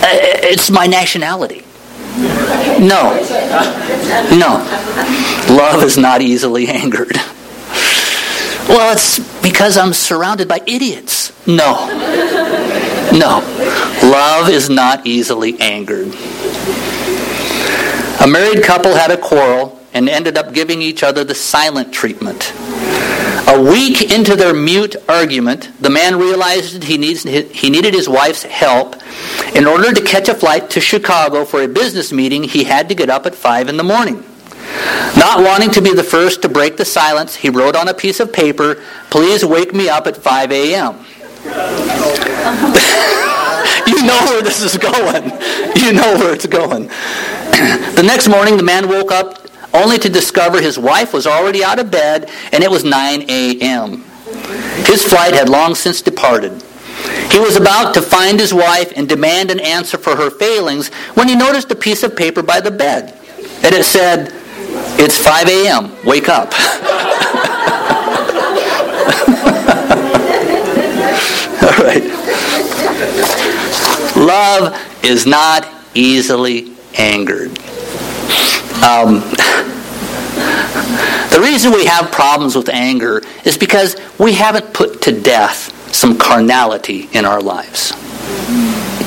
uh, 0.02 0.06
uh, 0.06 0.40
it's 0.48 0.72
my 0.72 0.88
nationality. 0.88 1.66
No. 2.80 3.20
No. 4.32 4.64
Love 5.54 5.84
is 5.84 5.98
not 5.98 6.22
easily 6.22 6.68
angered. 6.68 7.18
Well, 8.70 8.94
it's 8.94 9.20
because 9.42 9.78
I'm 9.78 9.92
surrounded 9.92 10.48
by 10.48 10.62
idiots. 10.66 11.34
No. 11.46 11.86
No. 13.12 13.42
Love 14.04 14.50
is 14.50 14.70
not 14.70 15.06
easily 15.06 15.60
angered. 15.60 16.08
A 18.22 18.28
married 18.28 18.64
couple 18.64 18.96
had 18.96 19.12
a 19.12 19.18
quarrel 19.18 19.75
and 19.96 20.08
ended 20.10 20.38
up 20.38 20.54
giving 20.54 20.82
each 20.82 21.02
other 21.02 21.24
the 21.24 21.34
silent 21.34 21.94
treatment. 21.94 22.52
A 23.48 23.62
week 23.62 24.12
into 24.12 24.36
their 24.36 24.54
mute 24.54 24.98
argument, 25.08 25.72
the 25.80 25.90
man 25.90 26.20
realized 26.20 26.84
he, 26.84 26.98
needs, 26.98 27.24
he 27.24 27.70
needed 27.70 27.94
his 27.94 28.10
wife's 28.10 28.44
help. 28.44 28.98
In 29.56 29.66
order 29.66 29.94
to 29.94 30.04
catch 30.04 30.28
a 30.28 30.36
flight 30.36 30.70
to 30.72 30.82
Chicago 30.82 31.46
for 31.46 31.62
a 31.62 31.68
business 31.68 32.12
meeting, 32.12 32.44
he 32.44 32.66
had 32.66 32.90
to 32.90 32.96
get 32.96 33.10
up 33.10 33.26
at 33.26 33.36
5 33.36 33.70
in 33.70 33.78
the 33.78 33.84
morning. 33.84 34.26
Not 35.16 35.46
wanting 35.46 35.72
to 35.72 35.82
be 35.82 35.94
the 35.94 36.04
first 36.04 36.42
to 36.42 36.50
break 36.50 36.76
the 36.76 36.84
silence, 36.84 37.36
he 37.36 37.50
wrote 37.50 37.78
on 37.78 37.88
a 37.88 37.94
piece 37.94 38.20
of 38.20 38.34
paper, 38.34 38.84
Please 39.10 39.46
wake 39.46 39.74
me 39.74 39.88
up 39.88 40.08
at 40.08 40.18
5 40.18 40.52
a.m. 40.52 41.06
you 43.88 44.04
know 44.04 44.20
where 44.26 44.42
this 44.42 44.62
is 44.62 44.76
going. 44.78 45.24
You 45.76 45.94
know 45.94 46.18
where 46.18 46.34
it's 46.34 46.48
going. 46.48 46.88
the 47.96 48.04
next 48.06 48.28
morning, 48.28 48.58
the 48.58 48.64
man 48.64 48.90
woke 48.90 49.12
up 49.12 49.45
only 49.76 49.98
to 50.00 50.10
discover 50.10 50.62
his 50.62 50.80
wife 50.80 51.14
was 51.14 51.28
already 51.28 51.64
out 51.64 51.80
of 51.80 51.92
bed 51.92 52.30
and 52.52 52.64
it 52.64 52.72
was 52.72 52.84
9 52.84 53.30
a.m. 53.30 54.04
His 54.86 55.04
flight 55.04 55.34
had 55.34 55.50
long 55.50 55.76
since 55.76 56.02
departed. 56.02 56.64
He 57.32 57.40
was 57.40 57.56
about 57.58 57.94
to 57.96 58.02
find 58.02 58.40
his 58.40 58.54
wife 58.54 58.94
and 58.96 59.08
demand 59.08 59.52
an 59.52 59.60
answer 59.60 59.98
for 59.98 60.16
her 60.16 60.30
failings 60.30 60.88
when 61.16 61.28
he 61.28 61.36
noticed 61.36 61.70
a 61.72 61.76
piece 61.76 62.04
of 62.04 62.16
paper 62.16 62.42
by 62.42 62.62
the 62.62 62.72
bed. 62.72 63.20
And 63.64 63.76
it 63.76 63.86
said, 63.86 64.32
It's 64.98 65.18
5 65.18 65.48
a.m. 65.48 65.96
Wake 66.06 66.30
up. 66.30 66.54
All 71.62 71.84
right. 71.84 72.04
Love 74.16 75.04
is 75.04 75.26
not 75.26 75.68
easily 75.94 76.74
angered. 76.98 77.60
Um, 78.86 79.22
the 81.32 81.40
reason 81.42 81.72
we 81.72 81.86
have 81.86 82.12
problems 82.12 82.56
with 82.56 82.70
anger 82.70 83.22
is 83.44 83.58
because 83.58 83.96
we 84.20 84.34
haven't 84.34 84.74
put 84.74 85.02
to 85.04 85.12
death 85.20 85.72
some 85.94 86.18
carnality 86.18 87.10
in 87.14 87.26
our 87.26 87.42
lives. 87.42 87.94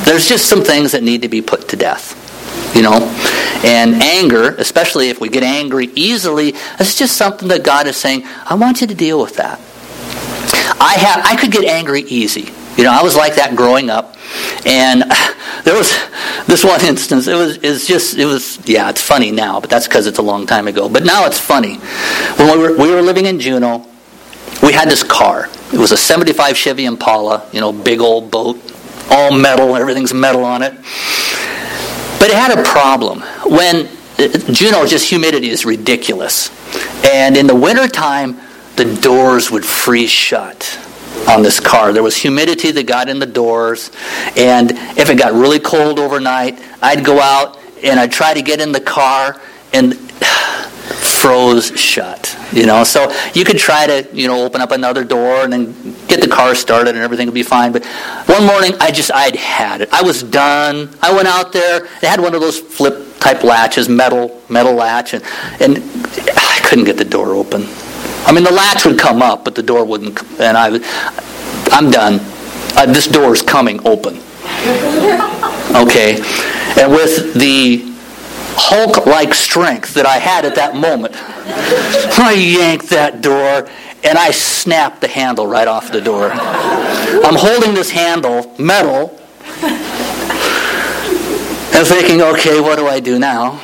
There's 0.05 0.27
just 0.27 0.47
some 0.49 0.63
things 0.63 0.91
that 0.91 1.03
need 1.03 1.21
to 1.21 1.29
be 1.29 1.41
put 1.41 1.69
to 1.69 1.75
death. 1.75 2.15
you 2.75 2.81
know. 2.81 2.99
And 3.63 3.95
anger, 4.01 4.55
especially 4.55 5.09
if 5.09 5.19
we 5.19 5.29
get 5.29 5.43
angry 5.43 5.89
easily, 5.95 6.53
it's 6.79 6.95
just 6.97 7.17
something 7.17 7.47
that 7.49 7.63
God 7.63 7.87
is 7.87 7.97
saying, 7.97 8.23
I 8.45 8.55
want 8.55 8.81
you 8.81 8.87
to 8.87 8.95
deal 8.95 9.19
with 9.19 9.35
that. 9.35 9.59
I 10.81 10.95
have 10.97 11.25
I 11.25 11.35
could 11.35 11.51
get 11.51 11.65
angry 11.65 12.01
easy. 12.01 12.53
You 12.79 12.85
know, 12.85 12.93
I 12.93 13.03
was 13.03 13.13
like 13.13 13.35
that 13.35 13.57
growing 13.57 13.89
up. 13.89 14.15
And 14.65 15.03
there 15.65 15.75
was 15.75 15.91
this 16.47 16.63
one 16.63 16.79
instance. 16.85 17.27
It 17.27 17.35
was 17.35 17.57
it's 17.57 17.85
just 17.85 18.17
it 18.17 18.25
was 18.25 18.57
yeah. 18.65 18.89
It's 18.89 19.01
funny 19.01 19.31
now, 19.31 19.59
but 19.59 19.69
that's 19.69 19.85
because 19.85 20.07
it's 20.07 20.17
a 20.17 20.21
long 20.21 20.47
time 20.47 20.65
ago. 20.65 20.87
But 20.87 21.03
now 21.03 21.25
it's 21.25 21.37
funny. 21.37 21.75
When 22.37 22.57
we 22.57 22.57
were 22.57 22.77
we 22.77 22.89
were 22.89 23.01
living 23.01 23.25
in 23.25 23.37
Juneau, 23.37 23.85
we 24.63 24.71
had 24.71 24.89
this 24.89 25.03
car. 25.03 25.49
It 25.73 25.77
was 25.77 25.91
a 25.91 25.97
'75 25.97 26.55
Chevy 26.55 26.85
Impala. 26.85 27.45
You 27.51 27.59
know, 27.59 27.73
big 27.73 27.99
old 27.99 28.31
boat, 28.31 28.57
all 29.11 29.37
metal. 29.37 29.75
Everything's 29.75 30.13
metal 30.13 30.45
on 30.45 30.61
it. 30.61 30.73
But 32.17 32.29
it 32.29 32.35
had 32.35 32.57
a 32.57 32.63
problem. 32.63 33.23
When 33.45 33.89
uh, 34.17 34.53
Juneau, 34.53 34.85
just 34.85 35.09
humidity 35.09 35.49
is 35.49 35.65
ridiculous. 35.65 36.49
And 37.05 37.35
in 37.35 37.45
the 37.45 37.55
wintertime, 37.55 38.39
the 38.77 38.85
doors 39.01 39.51
would 39.51 39.65
freeze 39.65 40.11
shut 40.11 40.79
on 41.27 41.43
this 41.43 41.59
car. 41.59 41.93
There 41.93 42.03
was 42.03 42.15
humidity 42.15 42.71
that 42.71 42.85
got 42.85 43.09
in 43.09 43.19
the 43.19 43.25
doors. 43.25 43.91
And 44.35 44.71
if 44.97 45.09
it 45.09 45.17
got 45.17 45.33
really 45.33 45.59
cold 45.59 45.99
overnight, 45.99 46.59
I'd 46.81 47.03
go 47.03 47.19
out 47.19 47.59
and 47.83 47.99
I'd 47.99 48.11
try 48.11 48.33
to 48.33 48.41
get 48.41 48.61
in 48.61 48.71
the 48.71 48.81
car 48.81 49.39
and 49.73 49.97
froze 50.79 51.77
shut. 51.79 52.35
You 52.51 52.65
know, 52.65 52.83
so 52.83 53.13
you 53.33 53.45
could 53.45 53.59
try 53.59 53.85
to, 53.85 54.07
you 54.11 54.27
know, 54.27 54.43
open 54.43 54.59
up 54.59 54.71
another 54.71 55.03
door 55.03 55.43
and 55.43 55.53
then 55.53 55.95
get 56.07 56.21
the 56.21 56.27
car 56.27 56.55
started 56.55 56.95
and 56.95 57.03
everything 57.03 57.27
would 57.27 57.35
be 57.35 57.43
fine. 57.43 57.71
But 57.71 57.85
one 58.25 58.45
morning, 58.45 58.73
I 58.79 58.91
just, 58.91 59.11
I'd 59.11 59.35
had 59.35 59.81
it. 59.81 59.89
I 59.93 60.01
was 60.01 60.23
done. 60.23 60.89
I 61.01 61.13
went 61.13 61.27
out 61.27 61.53
there. 61.53 61.87
They 62.01 62.07
had 62.07 62.19
one 62.19 62.33
of 62.33 62.41
those 62.41 62.59
flip 62.59 63.19
type 63.19 63.43
latches, 63.43 63.87
metal, 63.87 64.41
metal 64.49 64.73
latch, 64.73 65.13
and, 65.13 65.23
and 65.59 65.77
I 66.35 66.59
couldn't 66.63 66.85
get 66.85 66.97
the 66.97 67.05
door 67.05 67.35
open. 67.35 67.67
I 68.29 68.31
mean, 68.31 68.43
the 68.43 68.51
latch 68.51 68.85
would 68.85 68.99
come 68.99 69.23
up, 69.23 69.43
but 69.43 69.55
the 69.55 69.63
door 69.63 69.83
wouldn't. 69.83 70.21
And 70.39 70.55
I, 70.55 70.67
I'm 71.71 71.89
done. 71.89 72.19
Uh, 72.77 72.85
this 72.85 73.07
door 73.07 73.33
is 73.33 73.41
coming 73.41 73.79
open. 73.87 74.19
Okay, 75.75 76.21
and 76.77 76.91
with 76.91 77.33
the 77.33 77.89
Hulk 78.61 79.07
like 79.07 79.33
strength 79.33 79.95
that 79.95 80.05
I 80.05 80.17
had 80.17 80.45
at 80.45 80.53
that 80.55 80.75
moment. 80.75 81.15
I 81.17 82.33
yanked 82.33 82.89
that 82.89 83.21
door 83.21 83.67
and 84.03 84.17
I 84.17 84.31
snapped 84.31 85.01
the 85.01 85.07
handle 85.07 85.47
right 85.47 85.67
off 85.67 85.91
the 85.91 86.01
door. 86.01 86.29
I'm 86.31 87.35
holding 87.35 87.73
this 87.73 87.89
handle, 87.89 88.53
metal, 88.59 89.17
and 91.73 91.87
thinking, 91.87 92.21
okay, 92.21 92.59
what 92.59 92.77
do 92.77 92.87
I 92.87 92.99
do 92.99 93.17
now? 93.17 93.61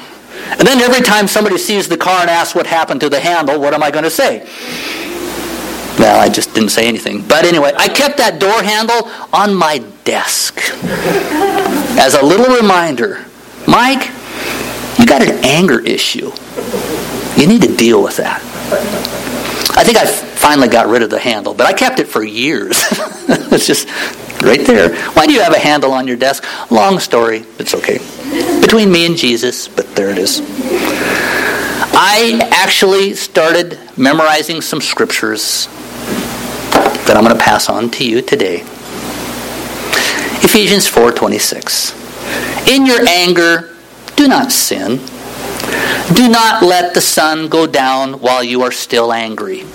And 0.51 0.67
then 0.67 0.79
every 0.79 1.01
time 1.01 1.27
somebody 1.27 1.57
sees 1.57 1.87
the 1.87 1.97
car 1.97 2.21
and 2.21 2.29
asks 2.29 2.55
what 2.55 2.67
happened 2.67 3.01
to 3.01 3.09
the 3.09 3.19
handle, 3.19 3.59
what 3.59 3.73
am 3.73 3.83
I 3.83 3.91
going 3.91 4.03
to 4.03 4.09
say? 4.09 4.47
Well, 5.97 6.19
I 6.19 6.29
just 6.29 6.53
didn't 6.53 6.69
say 6.69 6.87
anything. 6.87 7.25
But 7.27 7.45
anyway, 7.45 7.71
I 7.77 7.87
kept 7.87 8.17
that 8.17 8.39
door 8.39 8.61
handle 8.61 9.09
on 9.33 9.55
my 9.55 9.79
desk 10.03 10.59
as 11.97 12.15
a 12.15 12.23
little 12.23 12.55
reminder. 12.55 13.25
Mike, 13.67 14.11
you 14.99 15.05
got 15.05 15.21
an 15.21 15.43
anger 15.43 15.79
issue. 15.79 16.31
You 17.37 17.47
need 17.47 17.61
to 17.61 17.75
deal 17.75 18.03
with 18.03 18.17
that. 18.17 18.41
I 19.77 19.83
think 19.83 19.97
I 19.97 20.05
finally 20.45 20.67
got 20.67 20.85
rid 20.85 21.01
of 21.01 21.09
the 21.09 21.17
handle, 21.17 21.55
but 21.55 21.65
I 21.65 21.73
kept 21.73 21.99
it 21.99 22.07
for 22.07 22.23
years. 22.23 22.77
it's 23.27 23.65
just 23.65 23.87
right 24.43 24.63
there. 24.63 24.95
Why 25.13 25.25
do 25.25 25.33
you 25.33 25.41
have 25.41 25.55
a 25.55 25.59
handle 25.59 25.91
on 25.91 26.07
your 26.07 26.17
desk? 26.17 26.45
Long 26.69 26.99
story. 26.99 27.43
It's 27.57 27.73
okay. 27.73 27.97
Between 28.61 28.91
me 28.91 29.07
and 29.07 29.17
Jesus, 29.17 29.67
but 29.67 29.95
there 29.95 30.11
it 30.11 30.19
is. 30.19 30.41
I 31.97 32.47
actually 32.51 33.15
started 33.15 33.79
memorizing 33.97 34.61
some 34.61 34.81
scriptures 34.81 35.65
that 37.07 37.13
I'm 37.15 37.23
going 37.23 37.35
to 37.35 37.43
pass 37.43 37.67
on 37.67 37.89
to 37.91 38.05
you 38.07 38.21
today. 38.21 38.57
Ephesians 40.45 40.87
4:26. 40.87 42.67
In 42.67 42.85
your 42.85 43.01
anger, 43.07 43.73
do 44.15 44.27
not 44.27 44.51
sin. 44.51 45.01
Do 46.13 46.29
not 46.29 46.61
let 46.61 46.93
the 46.93 47.01
sun 47.01 47.49
go 47.49 47.65
down 47.65 48.19
while 48.21 48.43
you 48.43 48.61
are 48.61 48.71
still 48.71 49.11
angry. 49.11 49.65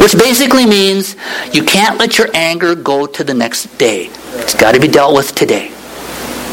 Which 0.00 0.12
basically 0.12 0.64
means 0.64 1.16
you 1.52 1.62
can't 1.64 1.98
let 1.98 2.18
your 2.18 2.28
anger 2.34 2.74
go 2.74 3.06
to 3.06 3.24
the 3.24 3.34
next 3.34 3.76
day. 3.78 4.10
It's 4.34 4.54
got 4.54 4.72
to 4.72 4.80
be 4.80 4.88
dealt 4.88 5.14
with 5.14 5.34
today. 5.34 5.72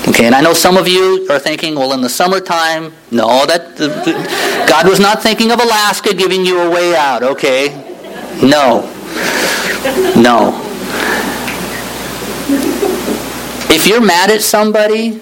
Okay, 0.08 0.26
and 0.26 0.36
I 0.36 0.42
know 0.42 0.54
some 0.54 0.78
of 0.78 0.88
you 0.88 1.28
are 1.32 1.40
thinking, 1.40 1.76
well, 1.76 1.94
in 1.94 2.02
the 2.02 2.10
summertime, 2.10 2.94
no, 3.10 3.46
that 3.48 3.78
God 4.68 4.88
was 4.88 5.00
not 5.00 5.24
thinking 5.24 5.52
of 5.52 5.60
Alaska 5.60 6.14
giving 6.14 6.46
you 6.46 6.60
a 6.60 6.70
way 6.70 6.96
out. 6.96 7.24
Okay, 7.24 7.70
no, 8.42 8.82
no. 10.16 10.62
If 13.74 13.88
you're 13.88 14.02
mad 14.02 14.30
at 14.30 14.42
somebody, 14.42 15.20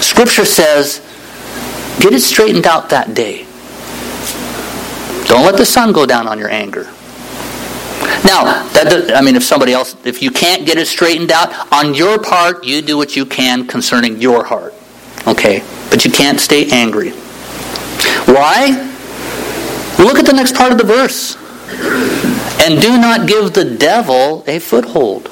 Scripture 0.00 0.44
says, 0.44 1.00
get 2.00 2.14
it 2.14 2.20
straightened 2.20 2.66
out 2.66 2.88
that 2.90 3.14
day. 3.14 3.46
Don't 5.26 5.44
let 5.44 5.56
the 5.56 5.66
sun 5.66 5.92
go 5.92 6.06
down 6.06 6.26
on 6.26 6.38
your 6.38 6.50
anger. 6.50 6.84
Now, 8.24 8.66
that, 8.72 9.12
I 9.14 9.20
mean, 9.20 9.36
if 9.36 9.42
somebody 9.42 9.72
else, 9.72 9.96
if 10.04 10.22
you 10.22 10.30
can't 10.30 10.66
get 10.66 10.78
it 10.78 10.86
straightened 10.86 11.30
out, 11.30 11.72
on 11.72 11.94
your 11.94 12.18
part, 12.18 12.64
you 12.64 12.82
do 12.82 12.96
what 12.96 13.16
you 13.16 13.26
can 13.26 13.66
concerning 13.66 14.20
your 14.20 14.44
heart. 14.44 14.74
Okay? 15.26 15.62
But 15.90 16.04
you 16.04 16.10
can't 16.10 16.40
stay 16.40 16.70
angry. 16.70 17.10
Why? 18.26 18.90
Look 19.98 20.18
at 20.18 20.26
the 20.26 20.32
next 20.32 20.54
part 20.54 20.72
of 20.72 20.78
the 20.78 20.84
verse. 20.84 21.36
And 22.62 22.80
do 22.80 22.98
not 22.98 23.26
give 23.26 23.52
the 23.52 23.64
devil 23.64 24.44
a 24.46 24.58
foothold. 24.58 25.28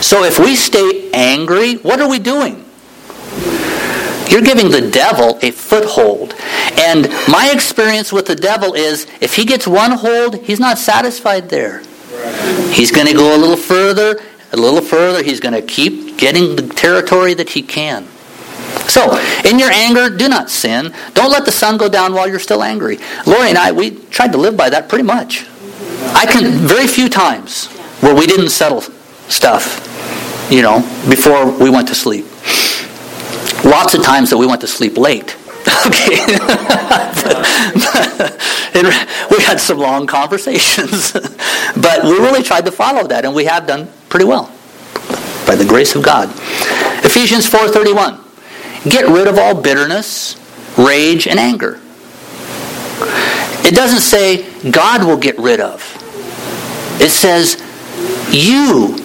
So 0.00 0.24
if 0.24 0.38
we 0.38 0.56
stay 0.56 1.10
angry, 1.12 1.74
what 1.76 2.00
are 2.00 2.08
we 2.08 2.18
doing? 2.18 2.63
You're 4.30 4.42
giving 4.42 4.70
the 4.70 4.90
devil 4.90 5.38
a 5.42 5.50
foothold. 5.50 6.34
And 6.78 7.08
my 7.28 7.50
experience 7.52 8.12
with 8.12 8.26
the 8.26 8.34
devil 8.34 8.74
is 8.74 9.06
if 9.20 9.36
he 9.36 9.44
gets 9.44 9.66
one 9.66 9.92
hold, 9.92 10.36
he's 10.44 10.60
not 10.60 10.78
satisfied 10.78 11.48
there. 11.48 11.82
He's 12.72 12.90
going 12.90 13.06
to 13.06 13.14
go 13.14 13.36
a 13.36 13.38
little 13.38 13.56
further, 13.56 14.20
a 14.52 14.56
little 14.56 14.80
further. 14.80 15.22
He's 15.22 15.40
going 15.40 15.54
to 15.54 15.62
keep 15.62 16.16
getting 16.18 16.56
the 16.56 16.62
territory 16.74 17.34
that 17.34 17.50
he 17.50 17.62
can. 17.62 18.06
So, 18.88 19.18
in 19.44 19.58
your 19.58 19.70
anger, 19.70 20.10
do 20.10 20.28
not 20.28 20.50
sin. 20.50 20.92
Don't 21.14 21.30
let 21.30 21.44
the 21.44 21.52
sun 21.52 21.76
go 21.76 21.88
down 21.88 22.12
while 22.12 22.28
you're 22.28 22.38
still 22.38 22.62
angry. 22.62 22.98
Lori 23.26 23.48
and 23.48 23.58
I, 23.58 23.72
we 23.72 23.92
tried 24.10 24.32
to 24.32 24.38
live 24.38 24.56
by 24.56 24.70
that 24.70 24.88
pretty 24.88 25.04
much. 25.04 25.46
I 26.14 26.26
can, 26.26 26.58
very 26.66 26.86
few 26.86 27.08
times 27.08 27.66
where 28.00 28.14
we 28.14 28.26
didn't 28.26 28.50
settle 28.50 28.82
stuff, 29.28 29.80
you 30.50 30.62
know, 30.62 30.80
before 31.08 31.50
we 31.50 31.70
went 31.70 31.88
to 31.88 31.94
sleep. 31.94 32.26
Lots 33.64 33.94
of 33.94 34.02
times 34.02 34.30
that 34.30 34.36
we 34.36 34.46
went 34.46 34.60
to 34.60 34.66
sleep 34.66 34.96
late. 34.98 35.36
Okay. 35.86 36.16
we 39.30 39.42
had 39.42 39.58
some 39.58 39.78
long 39.78 40.06
conversations. 40.06 41.12
but 41.76 42.04
we 42.04 42.12
really 42.18 42.42
tried 42.42 42.66
to 42.66 42.72
follow 42.72 43.06
that, 43.06 43.24
and 43.24 43.34
we 43.34 43.46
have 43.46 43.66
done 43.66 43.88
pretty 44.08 44.26
well 44.26 44.52
by 45.46 45.54
the 45.54 45.64
grace 45.66 45.94
of 45.94 46.02
God. 46.02 46.28
Ephesians 47.04 47.48
4.31. 47.48 48.20
Get 48.90 49.08
rid 49.08 49.26
of 49.26 49.38
all 49.38 49.54
bitterness, 49.54 50.36
rage, 50.76 51.26
and 51.26 51.38
anger. 51.38 51.80
It 53.66 53.74
doesn't 53.74 54.00
say 54.00 54.44
God 54.70 55.04
will 55.04 55.16
get 55.16 55.38
rid 55.38 55.60
of. 55.60 55.82
It 57.00 57.10
says 57.10 57.56
you 58.30 58.96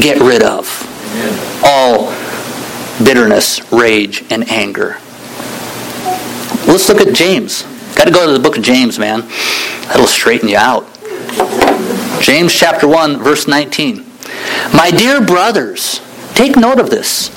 get 0.00 0.20
rid 0.20 0.42
of 0.42 0.66
all 1.62 2.10
bitterness, 3.04 3.72
rage, 3.72 4.24
and 4.30 4.48
anger. 4.50 4.98
Let's 6.66 6.88
look 6.88 7.00
at 7.00 7.14
James. 7.14 7.62
Got 7.94 8.04
to 8.04 8.10
go 8.10 8.26
to 8.26 8.32
the 8.32 8.38
book 8.38 8.56
of 8.56 8.62
James, 8.62 8.98
man. 8.98 9.20
That'll 9.88 10.06
straighten 10.06 10.48
you 10.48 10.56
out. 10.56 10.86
James 12.20 12.52
chapter 12.52 12.86
1, 12.86 13.18
verse 13.18 13.48
19. 13.48 14.04
My 14.74 14.90
dear 14.90 15.20
brothers, 15.24 16.00
take 16.34 16.56
note 16.56 16.78
of 16.78 16.90
this. 16.90 17.30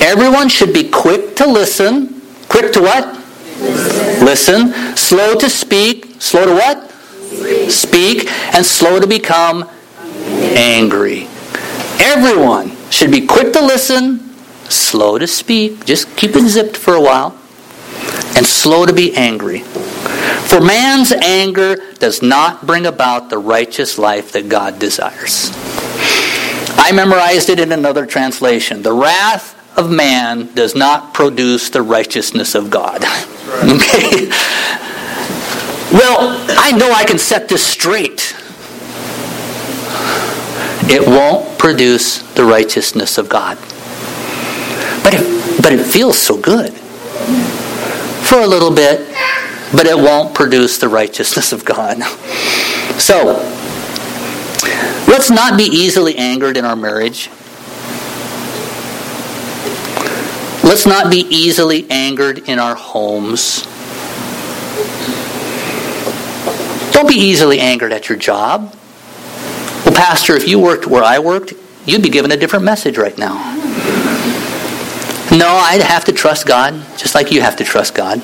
Everyone 0.00 0.48
should 0.48 0.72
be 0.72 0.88
quick 0.88 1.36
to 1.36 1.46
listen. 1.46 2.20
Quick 2.48 2.72
to 2.72 2.82
what? 2.82 3.18
Listen. 3.58 4.24
listen. 4.24 4.96
Slow 4.96 5.34
to 5.36 5.48
speak. 5.48 6.20
Slow 6.20 6.46
to 6.46 6.52
what? 6.52 6.90
Speak. 6.90 7.70
speak. 7.70 8.30
And 8.54 8.64
slow 8.64 9.00
to 9.00 9.06
become 9.06 9.68
angry. 10.56 11.28
Everyone 11.98 12.72
should 12.90 13.10
be 13.10 13.26
quick 13.26 13.52
to 13.54 13.64
listen, 13.64 14.21
slow 14.72 15.18
to 15.18 15.26
speak, 15.26 15.84
just 15.84 16.16
keep 16.16 16.34
it 16.36 16.48
zipped 16.48 16.76
for 16.76 16.94
a 16.94 17.00
while, 17.00 17.38
and 18.36 18.46
slow 18.46 18.86
to 18.86 18.92
be 18.92 19.14
angry. 19.14 19.60
For 19.60 20.60
man's 20.60 21.12
anger 21.12 21.76
does 21.98 22.22
not 22.22 22.66
bring 22.66 22.86
about 22.86 23.30
the 23.30 23.38
righteous 23.38 23.98
life 23.98 24.32
that 24.32 24.48
God 24.48 24.78
desires. 24.78 25.50
I 26.76 26.92
memorized 26.92 27.48
it 27.48 27.60
in 27.60 27.72
another 27.72 28.06
translation. 28.06 28.82
The 28.82 28.92
wrath 28.92 29.58
of 29.78 29.90
man 29.90 30.52
does 30.54 30.74
not 30.74 31.14
produce 31.14 31.70
the 31.70 31.82
righteousness 31.82 32.54
of 32.54 32.70
God. 32.70 33.04
Okay? 33.64 34.28
Well, 35.92 36.44
I 36.58 36.72
know 36.72 36.90
I 36.90 37.04
can 37.06 37.18
set 37.18 37.48
this 37.48 37.66
straight. 37.66 38.34
It 40.90 41.06
won't 41.06 41.58
produce 41.58 42.22
the 42.34 42.44
righteousness 42.44 43.18
of 43.18 43.28
God. 43.28 43.58
But 45.02 45.14
it, 45.14 45.62
but 45.62 45.72
it 45.72 45.84
feels 45.84 46.18
so 46.18 46.36
good 46.40 46.72
for 46.72 48.40
a 48.40 48.46
little 48.46 48.70
bit, 48.70 49.00
but 49.72 49.86
it 49.86 49.96
won't 49.96 50.34
produce 50.34 50.78
the 50.78 50.88
righteousness 50.88 51.52
of 51.52 51.64
God. 51.64 52.02
So, 52.98 53.34
let's 55.08 55.30
not 55.30 55.58
be 55.58 55.64
easily 55.64 56.16
angered 56.16 56.56
in 56.56 56.64
our 56.64 56.76
marriage. 56.76 57.28
Let's 60.64 60.86
not 60.86 61.10
be 61.10 61.26
easily 61.28 61.90
angered 61.90 62.48
in 62.48 62.58
our 62.58 62.74
homes. 62.74 63.66
Don't 66.92 67.08
be 67.08 67.16
easily 67.16 67.58
angered 67.58 67.92
at 67.92 68.08
your 68.08 68.16
job. 68.16 68.74
Well, 69.84 69.94
Pastor, 69.94 70.36
if 70.36 70.46
you 70.46 70.60
worked 70.60 70.86
where 70.86 71.02
I 71.02 71.18
worked, 71.18 71.52
you'd 71.84 72.02
be 72.02 72.08
given 72.08 72.30
a 72.30 72.36
different 72.36 72.64
message 72.64 72.96
right 72.96 73.18
now. 73.18 73.71
No, 75.32 75.48
I'd 75.48 75.80
have 75.80 76.04
to 76.04 76.12
trust 76.12 76.46
God, 76.46 76.74
just 76.98 77.14
like 77.14 77.32
you 77.32 77.40
have 77.40 77.56
to 77.56 77.64
trust 77.64 77.94
God. 77.94 78.22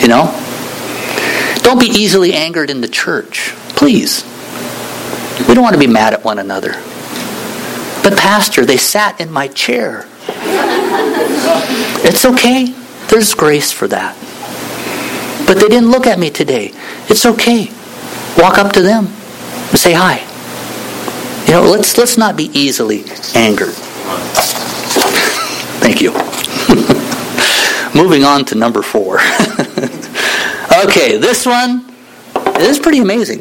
You 0.00 0.06
know? 0.06 0.30
Don't 1.62 1.80
be 1.80 1.86
easily 1.86 2.32
angered 2.32 2.70
in 2.70 2.80
the 2.80 2.88
church. 2.88 3.52
Please. 3.70 4.24
We 5.48 5.54
don't 5.54 5.64
want 5.64 5.74
to 5.74 5.80
be 5.80 5.88
mad 5.88 6.14
at 6.14 6.24
one 6.24 6.38
another. 6.38 6.72
But, 8.02 8.16
Pastor, 8.16 8.64
they 8.64 8.76
sat 8.76 9.20
in 9.20 9.32
my 9.32 9.48
chair. 9.48 10.06
It's 12.04 12.24
okay. 12.24 12.72
There's 13.08 13.34
grace 13.34 13.72
for 13.72 13.88
that. 13.88 14.16
But 15.46 15.54
they 15.58 15.68
didn't 15.68 15.90
look 15.90 16.06
at 16.06 16.18
me 16.18 16.30
today. 16.30 16.72
It's 17.08 17.26
okay. 17.26 17.70
Walk 18.38 18.58
up 18.58 18.72
to 18.74 18.82
them 18.82 19.06
and 19.06 19.78
say 19.78 19.92
hi. 19.92 20.24
You 21.46 21.54
know, 21.54 21.62
let's 21.62 21.96
let's 21.96 22.16
not 22.16 22.36
be 22.36 22.50
easily 22.52 23.04
angered. 23.34 23.74
Thank 25.88 26.02
you. 26.02 26.12
Moving 27.98 28.22
on 28.22 28.44
to 28.44 28.54
number 28.54 28.82
four. 28.82 29.14
okay, 30.84 31.16
this 31.16 31.46
one 31.46 31.90
is 32.58 32.78
pretty 32.78 32.98
amazing. 32.98 33.38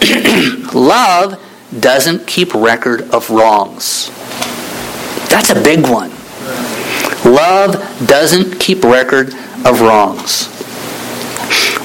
Love 0.74 1.40
doesn't 1.78 2.26
keep 2.26 2.54
record 2.54 3.02
of 3.12 3.30
wrongs. 3.30 4.08
That's 5.28 5.50
a 5.50 5.62
big 5.62 5.82
one. 5.82 6.10
Love 7.24 7.76
doesn't 8.04 8.58
keep 8.58 8.82
record 8.82 9.28
of 9.64 9.80
wrongs. 9.80 10.48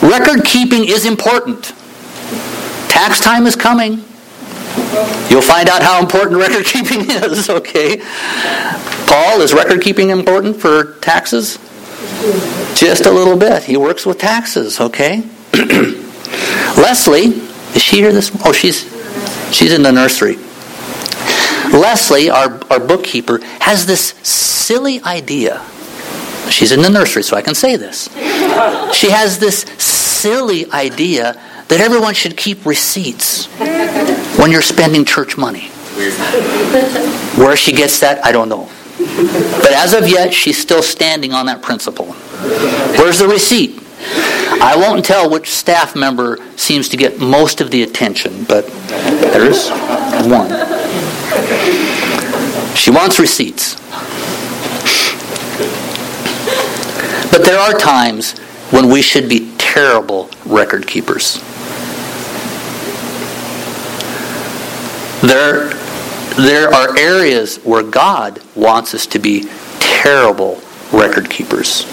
Record 0.01 0.43
keeping 0.45 0.85
is 0.85 1.05
important. 1.05 1.73
Tax 2.89 3.19
time 3.19 3.45
is 3.45 3.55
coming. 3.55 4.03
You'll 5.29 5.41
find 5.41 5.69
out 5.69 5.81
how 5.81 5.99
important 5.99 6.39
record 6.39 6.65
keeping 6.65 7.01
is, 7.09 7.49
okay? 7.49 7.97
Paul, 9.07 9.41
is 9.41 9.53
record 9.53 9.81
keeping 9.81 10.09
important 10.09 10.55
for 10.55 10.95
taxes? 10.99 11.57
Just 12.75 13.05
a 13.05 13.11
little 13.11 13.37
bit. 13.37 13.63
He 13.63 13.77
works 13.77 14.05
with 14.05 14.17
taxes, 14.19 14.79
okay? 14.79 15.23
Leslie, 16.77 17.27
is 17.75 17.81
she 17.81 17.97
here 17.97 18.11
this 18.11 18.31
Oh, 18.45 18.51
she's 18.51 18.83
she's 19.53 19.73
in 19.73 19.83
the 19.83 19.91
nursery. 19.91 20.37
Leslie, 21.71 22.29
our, 22.29 22.61
our 22.71 22.79
bookkeeper, 22.79 23.39
has 23.59 23.85
this 23.85 24.13
silly 24.23 25.01
idea. 25.01 25.65
She's 26.49 26.71
in 26.71 26.81
the 26.81 26.89
nursery, 26.89 27.23
so 27.23 27.35
I 27.35 27.41
can 27.41 27.55
say 27.55 27.75
this. 27.75 28.07
She 28.93 29.09
has 29.09 29.39
this 29.39 29.61
silly 29.77 30.71
idea 30.71 31.41
that 31.67 31.79
everyone 31.81 32.13
should 32.13 32.37
keep 32.37 32.65
receipts 32.65 33.47
when 34.37 34.51
you're 34.51 34.61
spending 34.61 35.05
church 35.05 35.37
money. 35.37 35.69
Where 37.37 37.55
she 37.55 37.71
gets 37.71 37.99
that, 38.01 38.23
I 38.23 38.31
don't 38.31 38.49
know. 38.49 38.69
But 38.97 39.71
as 39.73 39.93
of 39.93 40.07
yet, 40.07 40.33
she's 40.33 40.57
still 40.57 40.83
standing 40.83 41.33
on 41.33 41.45
that 41.45 41.61
principle. 41.61 42.13
Where's 42.97 43.19
the 43.19 43.27
receipt? 43.27 43.81
I 44.61 44.75
won't 44.77 45.03
tell 45.05 45.29
which 45.29 45.49
staff 45.49 45.95
member 45.95 46.37
seems 46.57 46.89
to 46.89 46.97
get 46.97 47.19
most 47.19 47.61
of 47.61 47.71
the 47.71 47.83
attention, 47.83 48.43
but 48.43 48.67
there's 49.31 49.69
one. 50.27 50.49
She 52.75 52.91
wants 52.91 53.19
receipts. 53.19 53.75
But 57.31 57.43
there 57.45 57.59
are 57.59 57.73
times 57.73 58.37
when 58.71 58.89
we 58.89 59.01
should 59.01 59.27
be 59.27 59.51
terrible 59.57 60.29
record 60.45 60.87
keepers. 60.87 61.41
There, 65.25 65.69
there 66.35 66.71
are 66.71 66.95
areas 66.95 67.57
where 67.57 67.81
God 67.81 68.39
wants 68.53 68.93
us 68.93 69.07
to 69.07 69.17
be 69.17 69.49
terrible 69.79 70.61
record 70.91 71.31
keepers, 71.31 71.83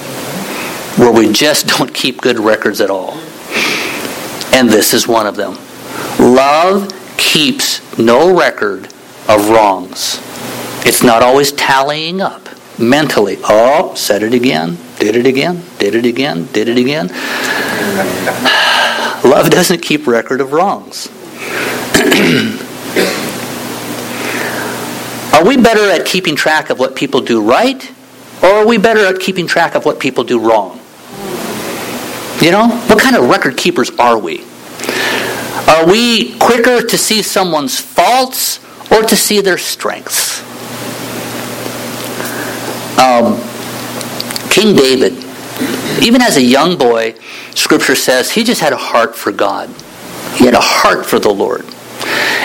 where 0.99 1.11
we 1.11 1.33
just 1.33 1.66
don't 1.66 1.95
keep 1.95 2.21
good 2.21 2.38
records 2.38 2.83
at 2.83 2.90
all. 2.90 3.14
And 4.53 4.68
this 4.68 4.92
is 4.92 5.09
one 5.09 5.27
of 5.27 5.37
them. 5.37 5.57
Love 6.18 6.92
keeps 7.16 7.99
no 7.99 8.38
record 8.38 8.92
of 9.29 9.49
wrongs. 9.49 10.21
It's 10.85 11.03
not 11.03 11.23
always 11.23 11.53
tallying 11.53 12.21
up 12.21 12.51
mentally. 12.79 13.38
Oh, 13.45 13.95
said 13.95 14.23
it 14.23 14.35
again, 14.35 14.77
did 14.99 15.16
it 15.16 15.25
again, 15.25 15.62
did 15.79 15.95
it 15.95 16.05
again, 16.05 16.49
did 16.53 16.68
it 16.68 16.77
again. 16.77 17.09
Love 19.25 19.49
doesn't 19.49 19.81
keep 19.81 20.07
record 20.07 20.42
of 20.42 20.53
wrongs. 20.53 21.09
are 25.33 25.45
we 25.45 25.57
better 25.57 25.90
at 25.90 26.07
keeping 26.07 26.37
track 26.37 26.71
of 26.71 26.79
what 26.79 26.95
people 26.95 27.21
do 27.21 27.42
right, 27.42 27.90
or 28.42 28.49
are 28.49 28.66
we 28.66 28.79
better 28.79 29.07
at 29.07 29.21
keeping 29.21 29.47
track 29.47 29.75
of 29.75 29.85
what 29.85 29.99
people 29.99 30.25
do 30.25 30.38
wrong? 30.38 30.79
You 32.40 32.51
know, 32.51 32.68
what 32.88 33.01
kind 33.01 33.16
of 33.16 33.29
record 33.29 33.57
keepers 33.57 33.90
are 33.99 34.18
we? 34.18 34.45
Are 35.68 35.87
we 35.87 36.37
quicker 36.38 36.83
to 36.83 36.99
see 36.99 37.23
someone's 37.23 37.81
faults 37.81 38.59
or 38.90 39.03
to 39.03 39.16
see 39.16 39.40
their 39.40 39.59
strengths? 39.59 40.42
Um, 42.99 43.40
King 44.51 44.77
David, 44.77 45.14
even 46.03 46.21
as 46.21 46.37
a 46.37 46.42
young 46.42 46.77
boy, 46.77 47.14
Scripture 47.55 47.95
says 47.95 48.31
he 48.31 48.45
just 48.45 48.61
had 48.61 48.73
a 48.73 48.77
heart 48.77 49.16
for 49.16 49.33
God. 49.33 49.71
He 50.35 50.45
had 50.45 50.55
a 50.55 50.61
heart 50.61 51.07
for 51.07 51.18
the 51.18 51.33
Lord. 51.33 51.64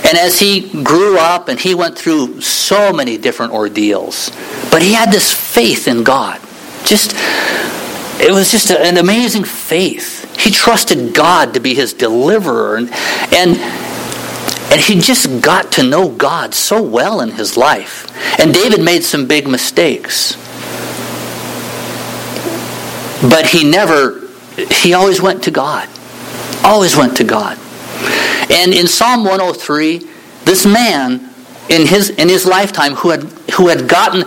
And 0.07 0.17
as 0.17 0.39
he 0.39 0.83
grew 0.83 1.17
up 1.17 1.49
and 1.49 1.59
he 1.59 1.75
went 1.75 1.97
through 1.97 2.39
so 2.39 2.93
many 2.93 3.17
different 3.17 3.51
ordeals, 3.51 4.31
but 4.71 4.81
he 4.81 4.93
had 4.93 5.11
this 5.11 5.33
faith 5.33 5.85
in 5.85 6.05
God. 6.05 6.39
Just, 6.85 7.13
it 8.21 8.31
was 8.31 8.49
just 8.49 8.71
an 8.71 8.95
amazing 8.95 9.43
faith. 9.43 10.39
He 10.39 10.49
trusted 10.49 11.13
God 11.13 11.55
to 11.55 11.59
be 11.59 11.73
his 11.73 11.91
deliverer. 11.91 12.77
And, 12.77 12.89
and, 13.33 13.57
and 14.71 14.79
he 14.79 15.01
just 15.01 15.41
got 15.41 15.73
to 15.73 15.83
know 15.83 16.07
God 16.07 16.53
so 16.53 16.81
well 16.81 17.19
in 17.19 17.31
his 17.31 17.57
life. 17.57 18.09
And 18.39 18.53
David 18.53 18.81
made 18.81 19.03
some 19.03 19.27
big 19.27 19.45
mistakes. 19.45 20.37
But 23.29 23.47
he 23.47 23.69
never, 23.69 24.21
he 24.71 24.93
always 24.93 25.21
went 25.21 25.43
to 25.43 25.51
God. 25.51 25.89
Always 26.63 26.95
went 26.95 27.17
to 27.17 27.25
God. 27.25 27.57
And 28.49 28.73
in 28.73 28.87
Psalm 28.87 29.23
103, 29.23 29.99
this 30.45 30.65
man 30.65 31.29
in 31.69 31.85
his, 31.85 32.11
in 32.11 32.29
his 32.29 32.45
lifetime 32.45 32.93
who 32.93 33.09
had, 33.09 33.23
who 33.55 33.67
had 33.67 33.87
gotten 33.89 34.23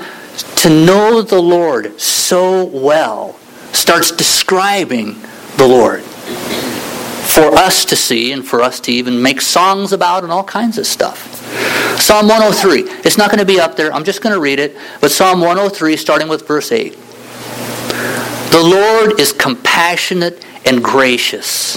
to 0.56 0.68
know 0.68 1.22
the 1.22 1.40
Lord 1.40 1.98
so 2.00 2.64
well 2.64 3.38
starts 3.72 4.10
describing 4.10 5.20
the 5.56 5.66
Lord 5.66 6.02
for 6.02 7.54
us 7.54 7.84
to 7.86 7.96
see 7.96 8.32
and 8.32 8.46
for 8.46 8.60
us 8.60 8.80
to 8.80 8.92
even 8.92 9.22
make 9.22 9.40
songs 9.40 9.92
about 9.92 10.24
and 10.24 10.32
all 10.32 10.44
kinds 10.44 10.78
of 10.78 10.86
stuff. 10.86 11.36
Psalm 12.00 12.28
103. 12.28 12.82
It's 13.04 13.18
not 13.18 13.30
going 13.30 13.38
to 13.38 13.46
be 13.46 13.60
up 13.60 13.76
there. 13.76 13.92
I'm 13.92 14.04
just 14.04 14.22
going 14.22 14.34
to 14.34 14.40
read 14.40 14.58
it. 14.58 14.76
But 15.00 15.10
Psalm 15.10 15.40
103, 15.40 15.96
starting 15.96 16.28
with 16.28 16.46
verse 16.46 16.72
8. 16.72 16.92
The 18.50 18.62
Lord 18.62 19.20
is 19.20 19.32
compassionate 19.32 20.44
and 20.66 20.82
gracious, 20.82 21.76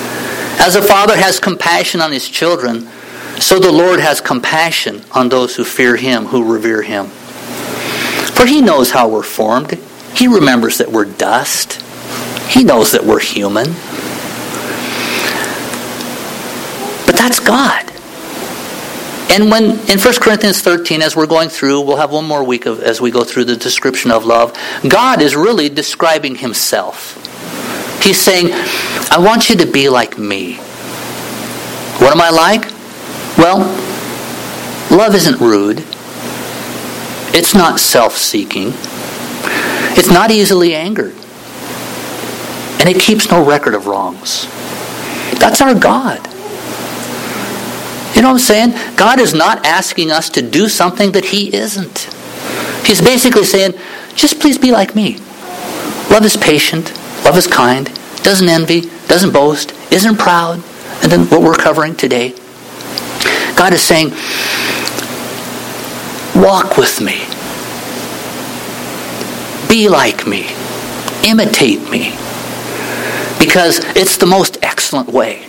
As 0.61 0.75
a 0.75 0.81
father 0.83 1.17
has 1.17 1.39
compassion 1.39 2.01
on 2.01 2.11
his 2.11 2.29
children, 2.29 2.87
so 3.39 3.57
the 3.57 3.71
Lord 3.71 3.99
has 3.99 4.21
compassion 4.21 5.01
on 5.11 5.27
those 5.27 5.55
who 5.55 5.63
fear 5.63 5.95
him, 5.95 6.25
who 6.25 6.53
revere 6.53 6.83
him. 6.83 7.07
For 7.07 8.45
he 8.45 8.61
knows 8.61 8.91
how 8.91 9.09
we're 9.09 9.23
formed. 9.23 9.71
He 10.13 10.27
remembers 10.27 10.77
that 10.77 10.91
we're 10.91 11.05
dust. 11.05 11.81
He 12.47 12.63
knows 12.63 12.91
that 12.91 13.03
we're 13.03 13.19
human. 13.19 13.65
But 17.07 17.17
that's 17.17 17.39
God. 17.39 17.91
And 19.31 19.49
when 19.49 19.79
in 19.89 19.97
1 19.97 20.13
Corinthians 20.21 20.61
13, 20.61 21.01
as 21.01 21.15
we're 21.15 21.25
going 21.25 21.49
through, 21.49 21.81
we'll 21.81 21.97
have 21.97 22.11
one 22.11 22.27
more 22.27 22.43
week 22.43 22.67
of, 22.67 22.83
as 22.83 23.01
we 23.01 23.09
go 23.09 23.23
through 23.23 23.45
the 23.45 23.55
description 23.55 24.11
of 24.11 24.25
love, 24.25 24.55
God 24.87 25.23
is 25.23 25.35
really 25.35 25.69
describing 25.69 26.35
himself. 26.35 27.30
He's 28.01 28.19
saying, 28.19 28.47
I 29.11 29.17
want 29.19 29.49
you 29.49 29.55
to 29.57 29.65
be 29.65 29.89
like 29.89 30.17
me. 30.17 30.55
What 31.99 32.11
am 32.11 32.21
I 32.21 32.31
like? 32.31 32.65
Well, 33.37 33.59
love 34.89 35.13
isn't 35.13 35.39
rude. 35.39 35.79
It's 37.33 37.53
not 37.53 37.79
self 37.79 38.17
seeking. 38.17 38.73
It's 39.97 40.09
not 40.09 40.31
easily 40.31 40.73
angered. 40.73 41.15
And 42.79 42.89
it 42.89 42.99
keeps 42.99 43.29
no 43.29 43.45
record 43.45 43.75
of 43.75 43.85
wrongs. 43.85 44.45
That's 45.39 45.61
our 45.61 45.75
God. 45.75 46.17
You 48.15 48.21
know 48.21 48.29
what 48.29 48.33
I'm 48.33 48.39
saying? 48.39 48.95
God 48.97 49.19
is 49.19 49.33
not 49.33 49.65
asking 49.65 50.11
us 50.11 50.29
to 50.31 50.41
do 50.41 50.67
something 50.67 51.11
that 51.11 51.25
He 51.25 51.55
isn't. 51.55 52.09
He's 52.85 53.01
basically 53.01 53.45
saying, 53.45 53.73
just 54.15 54.39
please 54.39 54.57
be 54.57 54.71
like 54.71 54.95
me. 54.95 55.17
Love 56.09 56.25
is 56.25 56.35
patient. 56.35 56.91
Love 57.31 57.37
is 57.37 57.47
kind, 57.47 57.85
doesn't 58.23 58.49
envy, 58.49 58.81
doesn't 59.07 59.31
boast, 59.31 59.71
isn't 59.89 60.17
proud. 60.17 60.55
And 61.01 61.09
then 61.09 61.27
what 61.27 61.41
we're 61.41 61.53
covering 61.53 61.95
today. 61.95 62.31
God 63.55 63.71
is 63.71 63.81
saying, 63.81 64.09
walk 66.35 66.75
with 66.75 66.99
me. 66.99 67.23
Be 69.69 69.87
like 69.87 70.27
me. 70.27 70.49
Imitate 71.23 71.89
me. 71.89 72.09
Because 73.39 73.79
it's 73.95 74.17
the 74.17 74.25
most 74.25 74.57
excellent 74.61 75.07
way. 75.07 75.45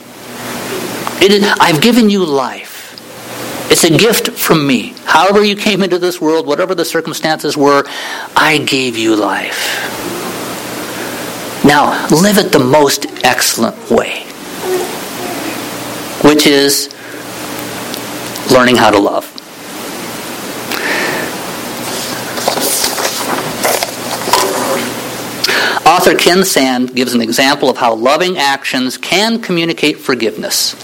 I've 1.20 1.82
given 1.82 2.08
you 2.08 2.24
life. 2.24 2.94
It's 3.72 3.82
a 3.82 3.90
gift 3.90 4.30
from 4.30 4.64
me. 4.64 4.94
However 5.04 5.42
you 5.42 5.56
came 5.56 5.82
into 5.82 5.98
this 5.98 6.20
world, 6.20 6.46
whatever 6.46 6.76
the 6.76 6.84
circumstances 6.84 7.56
were, 7.56 7.82
I 8.36 8.58
gave 8.58 8.96
you 8.96 9.16
life. 9.16 10.21
Now, 11.74 12.06
live 12.08 12.36
it 12.36 12.52
the 12.52 12.58
most 12.58 13.06
excellent 13.24 13.74
way, 13.90 14.24
which 16.22 16.46
is 16.46 16.94
learning 18.52 18.76
how 18.76 18.90
to 18.90 18.98
love. 18.98 19.24
Author 25.86 26.14
Ken 26.14 26.44
Sande 26.44 26.94
gives 26.94 27.14
an 27.14 27.22
example 27.22 27.70
of 27.70 27.78
how 27.78 27.94
loving 27.94 28.36
actions 28.36 28.98
can 28.98 29.40
communicate 29.40 29.96
forgiveness. 29.96 30.74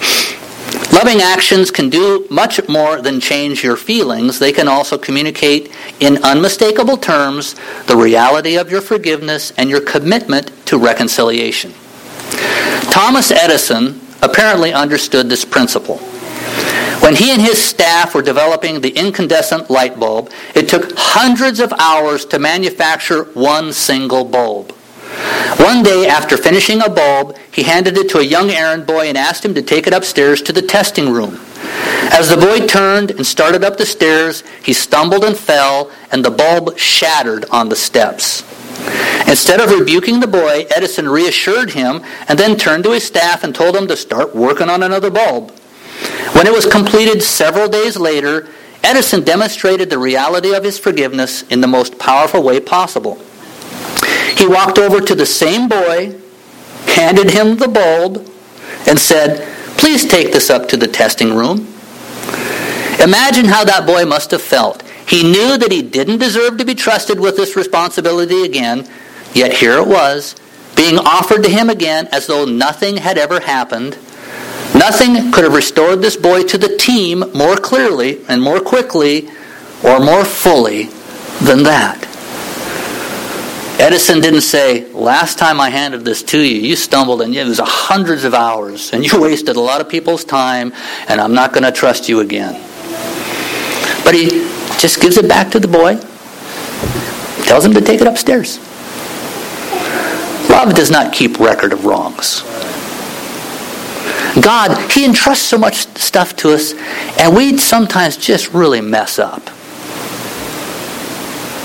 Loving 0.99 1.23
actions 1.23 1.71
can 1.71 1.91
do 1.91 2.27
much 2.29 2.69
more 2.69 3.01
than 3.01 3.21
change 3.21 3.63
your 3.63 3.77
feelings. 3.77 4.41
They 4.41 4.51
can 4.51 4.67
also 4.67 4.99
communicate 4.99 5.71
in 6.01 6.21
unmistakable 6.25 6.97
terms 6.97 7.55
the 7.87 7.97
reality 7.97 8.57
of 8.57 8.69
your 8.69 8.81
forgiveness 8.81 9.53
and 9.57 9.71
your 9.71 9.81
commitment 9.81 10.51
to 10.67 10.77
reconciliation. 10.77 11.73
Thomas 12.91 13.31
Edison 13.31 14.01
apparently 14.23 14.73
understood 14.73 15.29
this 15.29 15.45
principle. 15.45 15.99
When 16.99 17.15
he 17.15 17.31
and 17.31 17.41
his 17.41 17.63
staff 17.63 18.13
were 18.13 18.21
developing 18.21 18.81
the 18.81 18.91
incandescent 18.91 19.71
light 19.71 20.01
bulb, 20.01 20.33
it 20.57 20.69
took 20.69 20.91
hundreds 20.97 21.61
of 21.61 21.73
hours 21.75 22.25
to 22.25 22.41
manufacture 22.41 23.23
one 23.35 23.73
single 23.73 24.25
bulb. 24.25 24.75
One 25.59 25.83
day, 25.83 26.07
after 26.07 26.37
finishing 26.37 26.83
a 26.83 26.89
bulb, 26.89 27.37
he 27.53 27.63
handed 27.63 27.97
it 27.97 28.09
to 28.11 28.19
a 28.19 28.23
young 28.23 28.51
errand 28.51 28.87
boy 28.87 29.09
and 29.09 29.19
asked 29.19 29.45
him 29.45 29.55
to 29.55 29.63
take 29.63 29.87
it 29.87 29.93
upstairs 29.93 30.41
to 30.43 30.53
the 30.53 30.63
testing 30.63 31.13
room. 31.13 31.41
As 32.11 32.29
the 32.29 32.37
boy 32.37 32.67
turned 32.67 33.11
and 33.11 33.27
started 33.27 33.65
up 33.65 33.77
the 33.77 33.87
stairs, 33.87 34.43
he 34.63 34.73
stumbled 34.73 35.25
and 35.25 35.37
fell, 35.37 35.91
and 36.11 36.25
the 36.25 36.31
bulb 36.31 36.79
shattered 36.79 37.45
on 37.51 37.69
the 37.69 37.77
steps. 37.77 38.43
Instead 39.29 39.61
of 39.61 39.71
rebuking 39.71 40.21
the 40.21 40.27
boy, 40.27 40.67
Edison 40.75 41.09
reassured 41.09 41.71
him 41.71 42.03
and 42.29 42.39
then 42.39 42.57
turned 42.57 42.85
to 42.85 42.93
his 42.93 43.05
staff 43.05 43.45
and 43.45 43.55
told 43.55 43.75
them 43.75 43.87
to 43.89 43.97
start 43.97 44.35
working 44.35 44.71
on 44.71 44.83
another 44.83 45.11
bulb. 45.11 45.51
When 46.33 46.47
it 46.47 46.53
was 46.53 46.67
completed 46.67 47.23
several 47.23 47.69
days 47.69 47.97
later, 47.97 48.49
Edison 48.83 49.25
demonstrated 49.25 49.91
the 49.91 49.99
reality 49.99 50.55
of 50.55 50.65
his 50.65 50.79
forgiveness 50.79 51.43
in 51.43 51.61
the 51.61 51.67
most 51.67 51.99
powerful 51.99 52.43
way 52.43 52.61
possible. 52.61 53.19
He 54.39 54.47
walked 54.47 54.79
over 54.79 55.01
to 55.01 55.15
the 55.17 55.27
same 55.27 55.69
boy, 55.69 56.15
handed 56.87 57.31
him 57.31 57.57
the 57.57 57.67
bulb, 57.67 58.31
and 58.87 58.97
said, 58.97 59.53
Please 59.77 60.07
take 60.07 60.33
this 60.33 60.49
up 60.49 60.69
to 60.69 60.77
the 60.77 60.87
testing 60.87 61.35
room. 61.35 61.67
Imagine 63.03 63.47
how 63.47 63.65
that 63.65 63.85
boy 63.85 64.05
must 64.05 64.31
have 64.31 64.43
felt. 64.43 64.83
He 65.09 65.25
knew 65.25 65.59
that 65.59 65.73
he 65.73 65.83
didn't 65.83 66.19
deserve 66.19 66.57
to 66.59 66.65
be 66.65 66.77
trusted 66.77 67.19
with 67.19 67.37
this 67.37 67.57
responsibility 67.57 68.45
again, 68.45 68.89
yet 69.35 69.55
here 69.55 69.79
it 69.79 69.89
was, 69.89 70.37
being 70.77 70.99
offered 70.99 71.43
to 71.43 71.51
him 71.51 71.69
again 71.69 72.09
as 72.13 72.29
though 72.29 72.45
nothing 72.45 72.99
had 72.99 73.19
ever 73.19 73.41
happened. 73.41 73.99
Nothing 74.75 75.33
could 75.33 75.45
have 75.45 75.55
restored 75.55 76.01
this 76.01 76.17
boy 76.17 76.45
to 76.45 76.59
the 76.59 76.77
team 76.77 77.25
more 77.35 77.57
clearly 77.57 78.25
and 78.29 78.41
more 78.41 78.61
quickly 78.61 79.29
or 79.83 79.99
more 79.99 80.25
fully 80.25 80.85
than 81.43 81.65
that. 81.65 82.05
Edison 83.79 84.21
didn't 84.21 84.41
say, 84.41 84.93
last 84.93 85.39
time 85.39 85.61
I 85.61 85.71
handed 85.71 86.05
this 86.05 86.23
to 86.25 86.39
you, 86.39 86.61
you 86.61 86.75
stumbled 86.75 87.23
and 87.23 87.33
it 87.35 87.45
was 87.47 87.61
hundreds 87.63 88.25
of 88.25 88.35
hours 88.35 88.93
and 88.93 89.05
you 89.05 89.21
wasted 89.21 89.55
a 89.55 89.61
lot 89.61 89.81
of 89.81 89.89
people's 89.89 90.25
time 90.25 90.73
and 91.09 91.21
I'm 91.21 91.33
not 91.33 91.53
going 91.53 91.63
to 91.63 91.73
trust 91.73 92.09
you 92.09 92.21
again. 92.21 92.55
But 94.05 94.15
he 94.15 94.29
just 94.79 95.01
gives 95.01 95.17
it 95.17 95.29
back 95.29 95.53
to 95.53 95.61
the 95.61 95.69
boy, 95.69 95.95
tells 97.45 97.65
him 97.65 97.73
to 97.75 97.81
take 97.81 98.01
it 98.01 98.07
upstairs. 98.07 98.59
Love 100.51 100.75
does 100.75 100.91
not 100.91 101.13
keep 101.13 101.39
record 101.39 101.73
of 101.73 101.85
wrongs. 101.85 102.43
God, 104.43 104.91
He 104.91 105.05
entrusts 105.05 105.45
so 105.47 105.59
much 105.59 105.87
stuff 105.97 106.35
to 106.37 106.53
us, 106.53 106.75
and 107.19 107.37
we 107.37 107.57
sometimes 107.59 108.17
just 108.17 108.53
really 108.53 108.81
mess 108.81 109.19
up. 109.19 109.45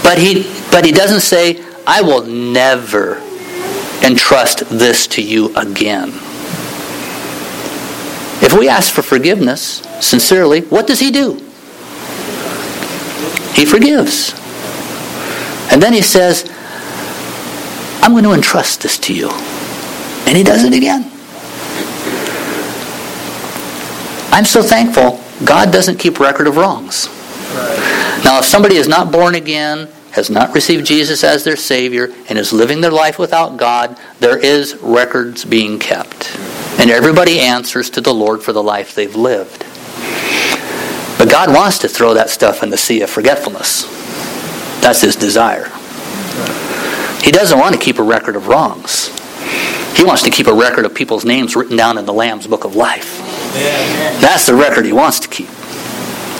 But 0.03 0.17
He, 0.17 0.43
but 0.71 0.85
he 0.85 0.91
doesn't 0.91 1.21
say, 1.21 1.63
I 1.85 2.01
will 2.01 2.25
never 2.25 3.17
entrust 4.03 4.59
this 4.69 5.07
to 5.07 5.21
you 5.21 5.55
again. 5.55 6.09
If 8.41 8.53
we 8.57 8.67
ask 8.67 8.93
for 8.93 9.01
forgiveness 9.01 9.81
sincerely, 10.01 10.61
what 10.61 10.87
does 10.87 10.99
He 10.99 11.11
do? 11.11 11.35
He 13.53 13.65
forgives. 13.65 14.33
And 15.71 15.81
then 15.81 15.93
He 15.93 16.01
says, 16.01 16.49
I'm 18.01 18.11
going 18.11 18.23
to 18.25 18.33
entrust 18.33 18.81
this 18.81 18.97
to 18.99 19.13
you. 19.13 19.29
And 20.27 20.35
He 20.35 20.43
does 20.43 20.63
it 20.63 20.73
again. 20.73 21.09
I'm 24.33 24.45
so 24.45 24.61
thankful 24.63 25.21
God 25.45 25.71
doesn't 25.71 25.99
keep 25.99 26.19
record 26.19 26.47
of 26.47 26.57
wrongs. 26.57 27.07
Now, 28.23 28.39
if 28.39 28.45
somebody 28.45 28.75
is 28.75 28.87
not 28.87 29.11
born 29.11 29.35
again, 29.35 29.87
has 30.13 30.29
not 30.29 30.53
received 30.53 30.85
Jesus 30.85 31.23
as 31.23 31.43
their 31.43 31.55
Savior, 31.55 32.09
and 32.29 32.37
is 32.37 32.53
living 32.53 32.81
their 32.81 32.91
life 32.91 33.17
without 33.17 33.57
God, 33.57 33.97
there 34.19 34.37
is 34.37 34.75
records 34.75 35.43
being 35.43 35.79
kept. 35.79 36.37
And 36.79 36.91
everybody 36.91 37.39
answers 37.39 37.89
to 37.91 38.01
the 38.01 38.13
Lord 38.13 38.43
for 38.43 38.53
the 38.53 38.61
life 38.61 38.93
they've 38.93 39.15
lived. 39.15 39.65
But 41.17 41.31
God 41.31 41.49
wants 41.49 41.79
to 41.79 41.87
throw 41.87 42.13
that 42.13 42.29
stuff 42.29 42.61
in 42.61 42.69
the 42.69 42.77
sea 42.77 43.01
of 43.01 43.09
forgetfulness. 43.09 43.85
That's 44.81 45.01
His 45.01 45.15
desire. 45.15 45.71
He 47.23 47.31
doesn't 47.31 47.57
want 47.57 47.73
to 47.73 47.81
keep 47.81 47.97
a 47.97 48.03
record 48.03 48.35
of 48.35 48.47
wrongs. 48.47 49.07
He 49.97 50.03
wants 50.03 50.21
to 50.23 50.29
keep 50.29 50.45
a 50.45 50.53
record 50.53 50.85
of 50.85 50.93
people's 50.93 51.25
names 51.25 51.55
written 51.55 51.75
down 51.75 51.97
in 51.97 52.05
the 52.05 52.13
Lamb's 52.13 52.45
Book 52.45 52.65
of 52.65 52.75
Life. 52.75 53.17
That's 54.21 54.45
the 54.45 54.53
record 54.53 54.85
He 54.85 54.93
wants 54.93 55.21
to 55.21 55.27
keep. 55.27 55.49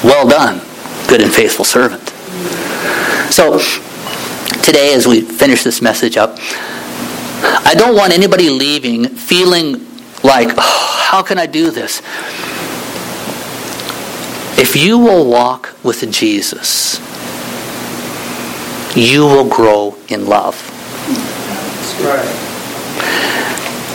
Well 0.04 0.28
done, 0.28 0.62
good 1.08 1.22
and 1.22 1.34
faithful 1.34 1.66
servant. 1.66 2.12
So, 3.32 3.60
today, 4.64 4.94
as 4.94 5.08
we 5.08 5.22
finish 5.22 5.64
this 5.64 5.82
message 5.82 6.18
up, 6.18 6.38
I 7.66 7.74
don't 7.76 7.96
want 7.96 8.14
anybody 8.14 8.50
leaving 8.50 9.06
feeling 9.06 9.86
like, 10.24 10.50
oh, 10.58 11.06
how 11.10 11.22
can 11.22 11.38
I 11.38 11.46
do 11.46 11.72
this? 11.72 12.02
If 14.58 14.76
you 14.76 14.98
will 14.98 15.30
walk 15.30 15.76
with 15.84 16.10
Jesus, 16.12 17.00
you 18.96 19.26
will 19.26 19.50
grow 19.50 19.96
in 20.08 20.28
love. 20.28 20.56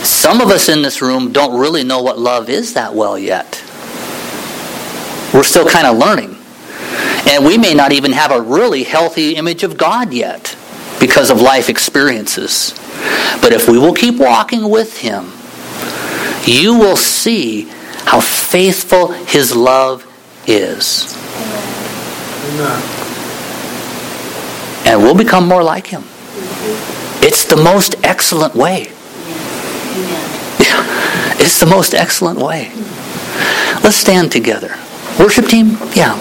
Some 0.03 0.41
of 0.41 0.49
us 0.49 0.69
in 0.69 0.81
this 0.81 1.01
room 1.01 1.31
don't 1.31 1.59
really 1.59 1.83
know 1.83 2.01
what 2.01 2.19
love 2.19 2.49
is 2.49 2.73
that 2.73 2.93
well 2.93 3.17
yet. 3.17 3.63
We're 5.33 5.43
still 5.43 5.67
kind 5.67 5.87
of 5.87 5.97
learning. 5.97 6.38
And 7.27 7.45
we 7.45 7.57
may 7.57 7.73
not 7.73 7.91
even 7.91 8.11
have 8.11 8.31
a 8.31 8.41
really 8.41 8.83
healthy 8.83 9.35
image 9.35 9.63
of 9.63 9.77
God 9.77 10.13
yet 10.13 10.55
because 10.99 11.29
of 11.29 11.41
life 11.41 11.69
experiences. 11.69 12.73
But 13.41 13.53
if 13.53 13.67
we 13.67 13.77
will 13.77 13.93
keep 13.93 14.17
walking 14.17 14.69
with 14.69 14.99
Him, 14.99 15.31
you 16.45 16.77
will 16.77 16.97
see 16.97 17.63
how 18.05 18.19
faithful 18.19 19.11
His 19.11 19.55
love 19.55 20.05
is. 20.47 21.15
And 24.85 25.01
we'll 25.01 25.15
become 25.15 25.47
more 25.47 25.63
like 25.63 25.87
Him. 25.87 26.03
It's 27.21 27.45
the 27.45 27.57
most 27.57 27.95
excellent 28.03 28.55
way. 28.55 28.87
It's 31.41 31.57
the 31.57 31.65
most 31.65 31.93
excellent 31.93 32.37
way. 32.37 32.69
Let's 33.81 33.95
stand 33.95 34.29
together. 34.29 34.75
Worship 35.17 35.45
team? 35.47 35.77
Yeah. 35.95 36.17